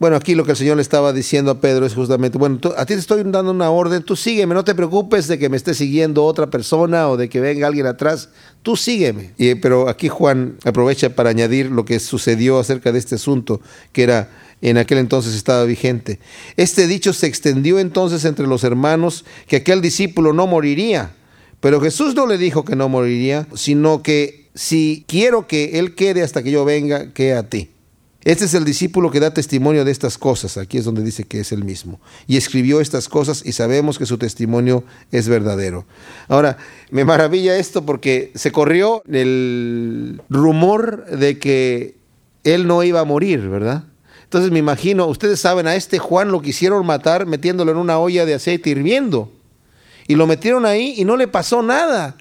Bueno, 0.00 0.16
aquí 0.16 0.34
lo 0.34 0.44
que 0.44 0.50
el 0.50 0.56
Señor 0.56 0.76
le 0.76 0.82
estaba 0.82 1.12
diciendo 1.12 1.52
a 1.52 1.60
Pedro 1.60 1.86
es 1.86 1.94
justamente, 1.94 2.36
bueno, 2.36 2.58
a 2.76 2.84
ti 2.84 2.94
te 2.94 3.00
estoy 3.00 3.22
dando 3.22 3.52
una 3.52 3.70
orden, 3.70 4.02
tú 4.02 4.16
sígueme, 4.16 4.52
no 4.52 4.64
te 4.64 4.74
preocupes 4.74 5.28
de 5.28 5.38
que 5.38 5.48
me 5.48 5.56
esté 5.56 5.72
siguiendo 5.72 6.24
otra 6.24 6.48
persona 6.48 7.08
o 7.08 7.16
de 7.16 7.28
que 7.28 7.38
venga 7.40 7.68
alguien 7.68 7.86
atrás, 7.86 8.28
tú 8.62 8.76
sígueme. 8.76 9.32
Y, 9.38 9.54
pero 9.54 9.88
aquí 9.88 10.08
Juan 10.08 10.56
aprovecha 10.64 11.10
para 11.10 11.30
añadir 11.30 11.70
lo 11.70 11.84
que 11.84 12.00
sucedió 12.00 12.58
acerca 12.58 12.90
de 12.90 12.98
este 12.98 13.14
asunto, 13.14 13.60
que 13.92 14.02
era 14.02 14.30
en 14.62 14.78
aquel 14.78 14.98
entonces 14.98 15.34
estaba 15.34 15.64
vigente. 15.64 16.18
Este 16.56 16.88
dicho 16.88 17.12
se 17.12 17.28
extendió 17.28 17.78
entonces 17.78 18.24
entre 18.24 18.48
los 18.48 18.64
hermanos 18.64 19.24
que 19.46 19.56
aquel 19.56 19.80
discípulo 19.80 20.32
no 20.32 20.48
moriría, 20.48 21.12
pero 21.60 21.80
Jesús 21.80 22.16
no 22.16 22.26
le 22.26 22.36
dijo 22.36 22.64
que 22.64 22.74
no 22.74 22.88
moriría, 22.88 23.46
sino 23.54 24.02
que 24.02 24.50
si 24.56 25.04
quiero 25.06 25.46
que 25.46 25.78
él 25.78 25.94
quede 25.94 26.22
hasta 26.22 26.42
que 26.42 26.50
yo 26.50 26.64
venga, 26.64 27.12
que 27.12 27.32
a 27.32 27.48
ti. 27.48 27.70
Este 28.24 28.46
es 28.46 28.54
el 28.54 28.64
discípulo 28.64 29.10
que 29.10 29.20
da 29.20 29.34
testimonio 29.34 29.84
de 29.84 29.92
estas 29.92 30.16
cosas. 30.16 30.56
Aquí 30.56 30.78
es 30.78 30.84
donde 30.84 31.02
dice 31.02 31.24
que 31.24 31.40
es 31.40 31.52
el 31.52 31.62
mismo. 31.62 32.00
Y 32.26 32.38
escribió 32.38 32.80
estas 32.80 33.08
cosas 33.08 33.42
y 33.44 33.52
sabemos 33.52 33.98
que 33.98 34.06
su 34.06 34.16
testimonio 34.16 34.82
es 35.12 35.28
verdadero. 35.28 35.84
Ahora, 36.28 36.56
me 36.90 37.04
maravilla 37.04 37.56
esto 37.56 37.84
porque 37.84 38.32
se 38.34 38.50
corrió 38.50 39.02
el 39.06 40.22
rumor 40.30 41.04
de 41.06 41.38
que 41.38 41.96
él 42.44 42.66
no 42.66 42.82
iba 42.82 43.00
a 43.00 43.04
morir, 43.04 43.40
¿verdad? 43.48 43.84
Entonces 44.22 44.50
me 44.50 44.58
imagino, 44.58 45.06
ustedes 45.06 45.38
saben, 45.38 45.66
a 45.66 45.76
este 45.76 45.98
Juan 45.98 46.32
lo 46.32 46.40
quisieron 46.40 46.84
matar 46.86 47.26
metiéndolo 47.26 47.72
en 47.72 47.78
una 47.78 47.98
olla 47.98 48.24
de 48.24 48.34
aceite 48.34 48.70
hirviendo. 48.70 49.30
Y 50.08 50.14
lo 50.14 50.26
metieron 50.26 50.64
ahí 50.64 50.94
y 50.96 51.04
no 51.04 51.16
le 51.16 51.28
pasó 51.28 51.62
nada. 51.62 52.16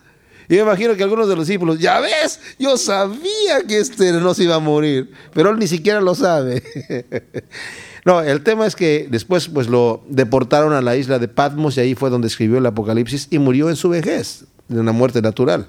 Y 0.50 0.56
me 0.56 0.62
imagino 0.62 0.96
que 0.96 1.04
algunos 1.04 1.28
de 1.28 1.36
los 1.36 1.48
discípulos, 1.48 1.80
ya 1.80 2.00
ves, 2.00 2.40
yo 2.60 2.78
sabía 2.78 3.64
que 3.68 3.80
este 3.80 4.12
no 4.14 4.34
se 4.34 4.44
iba 4.44 4.56
a 4.56 4.60
morir, 4.60 5.12
pero 5.34 5.52
él 5.52 5.60
ni 5.60 5.68
siquiera 5.68 6.02
lo 6.02 6.16
sabe. 6.16 6.64
no, 8.06 8.22
el 8.22 8.44
tema 8.44 8.66
es 8.66 8.76
que 8.76 9.08
después 9.10 9.48
pues 9.48 9.68
lo 9.68 10.04
deportaron 10.08 10.74
a 10.74 10.82
la 10.82 10.96
isla 10.96 11.20
de 11.20 11.28
Patmos 11.28 11.78
y 11.78 11.82
ahí 11.82 11.96
fue 11.96 12.10
donde 12.10 12.28
escribió 12.28 12.58
el 12.58 12.66
Apocalipsis 12.66 13.28
y 13.30 13.40
murió 13.40 13.70
en 13.70 13.76
su 13.76 13.90
vejez, 13.90 14.46
de 14.68 14.80
una 14.80 14.92
muerte 14.92 15.22
natural. 15.22 15.68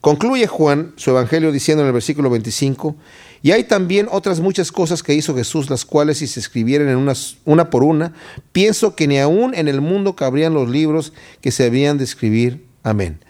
Concluye 0.00 0.46
Juan 0.46 0.92
su 0.96 1.10
evangelio 1.10 1.52
diciendo 1.52 1.82
en 1.82 1.88
el 1.88 1.92
versículo 1.92 2.30
25, 2.30 2.96
y 3.42 3.52
hay 3.52 3.64
también 3.64 4.08
otras 4.10 4.40
muchas 4.40 4.72
cosas 4.72 5.02
que 5.02 5.14
hizo 5.14 5.34
Jesús, 5.34 5.68
las 5.68 5.84
cuales 5.84 6.18
si 6.18 6.26
se 6.26 6.40
escribieran 6.40 6.88
en 6.88 6.96
una, 6.96 7.12
una 7.44 7.70
por 7.70 7.84
una, 7.84 8.14
pienso 8.52 8.94
que 8.94 9.06
ni 9.06 9.18
aún 9.18 9.54
en 9.54 9.68
el 9.68 9.80
mundo 9.80 10.16
cabrían 10.16 10.54
los 10.54 10.68
libros 10.68 11.12
que 11.40 11.50
se 11.50 11.64
habían 11.64 11.98
de 11.98 12.04
escribir. 12.04 12.66
Amén. 12.82 13.20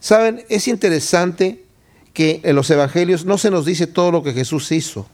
Saben, 0.00 0.44
es 0.48 0.66
interesante 0.66 1.62
que 2.12 2.40
en 2.42 2.56
los 2.56 2.70
evangelios 2.70 3.24
no 3.24 3.38
se 3.38 3.50
nos 3.50 3.64
dice 3.64 3.86
todo 3.86 4.10
lo 4.10 4.22
que 4.22 4.32
Jesús 4.32 4.72
hizo. 4.72 5.06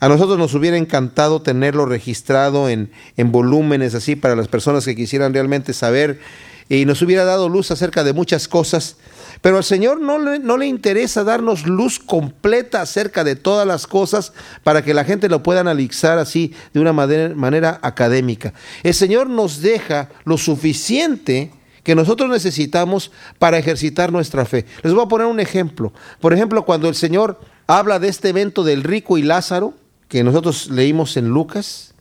A 0.00 0.08
nosotros 0.08 0.38
nos 0.38 0.54
hubiera 0.54 0.76
encantado 0.76 1.42
tenerlo 1.42 1.84
registrado 1.86 2.68
en, 2.68 2.90
en 3.16 3.32
volúmenes 3.32 3.94
así 3.94 4.16
para 4.16 4.36
las 4.36 4.48
personas 4.48 4.84
que 4.84 4.96
quisieran 4.96 5.34
realmente 5.34 5.72
saber 5.72 6.20
y 6.68 6.84
nos 6.84 7.02
hubiera 7.02 7.24
dado 7.24 7.48
luz 7.48 7.70
acerca 7.70 8.04
de 8.04 8.12
muchas 8.12 8.46
cosas. 8.46 8.96
Pero 9.40 9.56
al 9.56 9.64
Señor 9.64 10.00
no 10.00 10.18
le, 10.18 10.38
no 10.38 10.56
le, 10.56 10.66
interesa 10.66 11.24
darnos 11.24 11.66
luz 11.66 11.98
completa 11.98 12.82
acerca 12.82 13.24
de 13.24 13.36
todas 13.36 13.66
las 13.66 13.86
cosas 13.86 14.32
para 14.64 14.82
que 14.82 14.94
la 14.94 15.04
gente 15.04 15.28
lo 15.28 15.42
pueda 15.42 15.60
analizar 15.60 16.18
así 16.18 16.54
de 16.72 16.80
una 16.80 16.92
manera, 16.92 17.34
manera 17.34 17.78
académica. 17.82 18.52
El 18.82 18.94
Señor 18.94 19.28
nos 19.28 19.62
deja 19.62 20.10
lo 20.24 20.38
suficiente 20.38 21.50
que 21.88 21.94
nosotros 21.94 22.28
necesitamos 22.28 23.10
para 23.38 23.56
ejercitar 23.56 24.12
nuestra 24.12 24.44
fe. 24.44 24.66
Les 24.82 24.92
voy 24.92 25.06
a 25.06 25.08
poner 25.08 25.26
un 25.26 25.40
ejemplo. 25.40 25.90
Por 26.20 26.34
ejemplo, 26.34 26.66
cuando 26.66 26.86
el 26.86 26.94
Señor 26.94 27.40
habla 27.66 27.98
de 27.98 28.08
este 28.08 28.28
evento 28.28 28.62
del 28.62 28.82
rico 28.82 29.16
y 29.16 29.22
Lázaro, 29.22 29.72
que 30.06 30.22
nosotros 30.22 30.68
leímos 30.68 31.16
en 31.16 31.30
Lucas, 31.30 31.94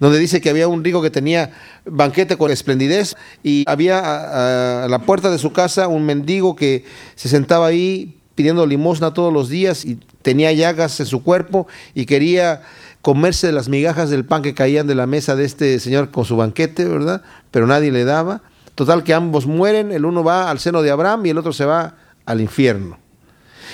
donde 0.00 0.18
dice 0.18 0.40
que 0.40 0.48
había 0.48 0.66
un 0.66 0.82
rico 0.82 1.02
que 1.02 1.10
tenía 1.10 1.50
banquete 1.84 2.38
con 2.38 2.50
esplendidez 2.50 3.16
y 3.42 3.64
había 3.66 4.84
a, 4.84 4.88
la 4.88 5.00
puerta 5.00 5.30
de 5.30 5.36
su 5.36 5.52
casa 5.52 5.88
un 5.88 6.06
mendigo 6.06 6.56
que 6.56 6.86
se 7.14 7.28
sentaba 7.28 7.66
ahí 7.66 8.16
pidiendo 8.34 8.64
limosna 8.64 9.12
todos 9.12 9.30
los 9.30 9.50
días 9.50 9.84
y 9.84 9.98
tenía 10.22 10.52
llagas 10.52 10.98
en 11.00 11.06
su 11.06 11.22
cuerpo 11.22 11.66
y 11.94 12.06
quería 12.06 12.62
comerse 13.02 13.52
las 13.52 13.68
migajas 13.68 14.08
del 14.08 14.24
pan 14.24 14.40
que 14.40 14.54
caían 14.54 14.86
de 14.86 14.94
la 14.94 15.06
mesa 15.06 15.36
de 15.36 15.44
este 15.44 15.78
señor 15.80 16.10
con 16.10 16.24
su 16.24 16.34
banquete, 16.34 16.86
¿verdad? 16.86 17.20
Pero 17.50 17.66
nadie 17.66 17.92
le 17.92 18.06
daba. 18.06 18.40
Total 18.74 19.04
que 19.04 19.14
ambos 19.14 19.46
mueren, 19.46 19.92
el 19.92 20.04
uno 20.04 20.24
va 20.24 20.50
al 20.50 20.58
seno 20.58 20.82
de 20.82 20.90
Abraham 20.90 21.26
y 21.26 21.30
el 21.30 21.38
otro 21.38 21.52
se 21.52 21.64
va 21.64 21.94
al 22.26 22.40
infierno. 22.40 22.98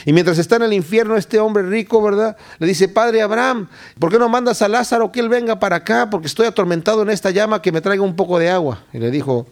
Y 0.04 0.12
mientras 0.12 0.38
está 0.38 0.56
en 0.56 0.62
el 0.62 0.72
infierno 0.72 1.16
este 1.16 1.38
hombre 1.38 1.62
rico, 1.62 2.02
¿verdad? 2.02 2.36
Le 2.58 2.66
dice, 2.66 2.88
Padre 2.88 3.22
Abraham, 3.22 3.68
¿por 3.98 4.10
qué 4.10 4.18
no 4.18 4.28
mandas 4.28 4.62
a 4.62 4.68
Lázaro 4.68 5.12
que 5.12 5.20
él 5.20 5.28
venga 5.28 5.58
para 5.58 5.76
acá? 5.76 6.08
Porque 6.10 6.26
estoy 6.26 6.46
atormentado 6.46 7.02
en 7.02 7.10
esta 7.10 7.30
llama, 7.30 7.60
que 7.60 7.72
me 7.72 7.80
traiga 7.80 8.02
un 8.02 8.16
poco 8.16 8.38
de 8.38 8.50
agua. 8.50 8.84
Y 8.92 8.98
le 8.98 9.10
dijo, 9.10 9.46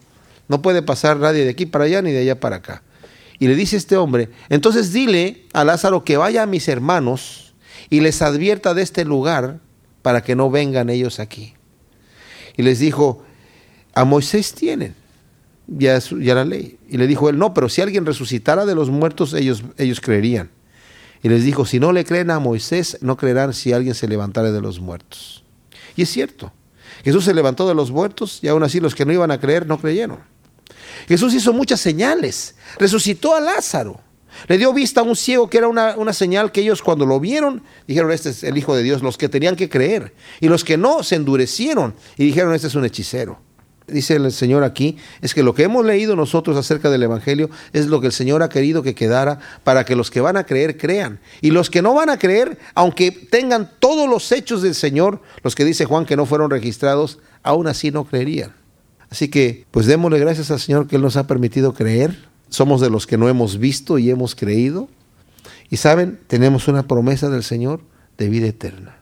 no 0.48 0.62
puede 0.62 0.82
pasar 0.82 1.18
nadie 1.18 1.44
de 1.44 1.50
aquí 1.50 1.66
para 1.66 1.84
allá 1.84 2.02
ni 2.02 2.12
de 2.12 2.20
allá 2.20 2.40
para 2.40 2.56
acá. 2.56 2.82
Y 3.38 3.46
le 3.46 3.54
dice 3.54 3.76
este 3.76 3.96
hombre, 3.96 4.30
entonces 4.48 4.92
dile 4.92 5.46
a 5.52 5.64
Lázaro 5.64 6.02
que 6.02 6.16
vaya 6.16 6.42
a 6.42 6.46
mis 6.46 6.66
hermanos 6.68 7.54
y 7.88 8.00
les 8.00 8.20
advierta 8.22 8.74
de 8.74 8.82
este 8.82 9.04
lugar 9.04 9.60
para 10.02 10.22
que 10.22 10.34
no 10.34 10.50
vengan 10.50 10.90
ellos 10.90 11.20
aquí. 11.20 11.54
Y 12.56 12.62
les 12.62 12.80
dijo, 12.80 13.22
a 13.94 14.04
Moisés 14.04 14.54
tienen 14.54 14.94
ya, 15.68 15.98
ya 15.98 16.34
la 16.34 16.44
ley. 16.44 16.78
Y 16.88 16.96
le 16.96 17.06
dijo 17.06 17.28
él, 17.28 17.38
no, 17.38 17.54
pero 17.54 17.68
si 17.68 17.82
alguien 17.82 18.06
resucitara 18.06 18.66
de 18.66 18.74
los 18.74 18.90
muertos, 18.90 19.34
ellos, 19.34 19.62
ellos 19.76 20.00
creerían. 20.00 20.50
Y 21.22 21.28
les 21.28 21.44
dijo, 21.44 21.66
si 21.66 21.78
no 21.78 21.92
le 21.92 22.04
creen 22.04 22.30
a 22.30 22.38
Moisés, 22.38 22.98
no 23.00 23.16
creerán 23.16 23.52
si 23.52 23.72
alguien 23.72 23.94
se 23.94 24.08
levantara 24.08 24.50
de 24.50 24.60
los 24.60 24.80
muertos. 24.80 25.44
Y 25.96 26.02
es 26.02 26.10
cierto, 26.10 26.52
Jesús 27.04 27.24
se 27.24 27.34
levantó 27.34 27.68
de 27.68 27.74
los 27.74 27.90
muertos 27.90 28.38
y 28.42 28.48
aún 28.48 28.62
así 28.62 28.80
los 28.80 28.94
que 28.94 29.04
no 29.04 29.12
iban 29.12 29.30
a 29.30 29.40
creer 29.40 29.66
no 29.66 29.78
creyeron. 29.78 30.18
Jesús 31.06 31.34
hizo 31.34 31.52
muchas 31.52 31.80
señales, 31.80 32.54
resucitó 32.78 33.34
a 33.34 33.40
Lázaro, 33.40 34.00
le 34.46 34.58
dio 34.58 34.72
vista 34.72 35.00
a 35.00 35.04
un 35.04 35.16
ciego 35.16 35.50
que 35.50 35.58
era 35.58 35.68
una, 35.68 35.96
una, 35.96 36.12
señal 36.12 36.52
que 36.52 36.60
ellos 36.60 36.82
cuando 36.82 37.04
lo 37.04 37.18
vieron 37.18 37.62
dijeron, 37.88 38.12
este 38.12 38.30
es 38.30 38.44
el 38.44 38.56
Hijo 38.56 38.76
de 38.76 38.84
Dios, 38.84 39.02
los 39.02 39.18
que 39.18 39.28
tenían 39.28 39.56
que 39.56 39.68
creer. 39.68 40.14
Y 40.40 40.48
los 40.48 40.62
que 40.62 40.76
no 40.76 41.02
se 41.02 41.16
endurecieron 41.16 41.94
y 42.16 42.26
dijeron, 42.26 42.54
este 42.54 42.68
es 42.68 42.74
un 42.76 42.84
hechicero 42.84 43.40
dice 43.88 44.16
el 44.16 44.30
Señor 44.32 44.64
aquí, 44.64 44.96
es 45.20 45.34
que 45.34 45.42
lo 45.42 45.54
que 45.54 45.64
hemos 45.64 45.84
leído 45.84 46.16
nosotros 46.16 46.56
acerca 46.56 46.90
del 46.90 47.02
Evangelio 47.02 47.50
es 47.72 47.86
lo 47.86 48.00
que 48.00 48.06
el 48.06 48.12
Señor 48.12 48.42
ha 48.42 48.48
querido 48.48 48.82
que 48.82 48.94
quedara 48.94 49.40
para 49.64 49.84
que 49.84 49.96
los 49.96 50.10
que 50.10 50.20
van 50.20 50.36
a 50.36 50.44
creer 50.44 50.76
crean. 50.76 51.20
Y 51.40 51.50
los 51.50 51.70
que 51.70 51.82
no 51.82 51.94
van 51.94 52.10
a 52.10 52.18
creer, 52.18 52.58
aunque 52.74 53.10
tengan 53.10 53.70
todos 53.78 54.08
los 54.08 54.30
hechos 54.32 54.62
del 54.62 54.74
Señor, 54.74 55.20
los 55.42 55.54
que 55.54 55.64
dice 55.64 55.84
Juan 55.84 56.06
que 56.06 56.16
no 56.16 56.26
fueron 56.26 56.50
registrados, 56.50 57.18
aún 57.42 57.66
así 57.66 57.90
no 57.90 58.04
creerían. 58.04 58.54
Así 59.10 59.28
que, 59.28 59.66
pues 59.70 59.86
démosle 59.86 60.18
gracias 60.18 60.50
al 60.50 60.60
Señor 60.60 60.86
que 60.86 60.96
Él 60.96 61.02
nos 61.02 61.16
ha 61.16 61.26
permitido 61.26 61.72
creer. 61.72 62.28
Somos 62.50 62.80
de 62.80 62.90
los 62.90 63.06
que 63.06 63.18
no 63.18 63.28
hemos 63.28 63.58
visto 63.58 63.98
y 63.98 64.10
hemos 64.10 64.34
creído. 64.34 64.88
Y 65.70 65.78
saben, 65.78 66.18
tenemos 66.26 66.68
una 66.68 66.86
promesa 66.86 67.28
del 67.28 67.42
Señor 67.42 67.80
de 68.16 68.28
vida 68.28 68.46
eterna. 68.46 68.96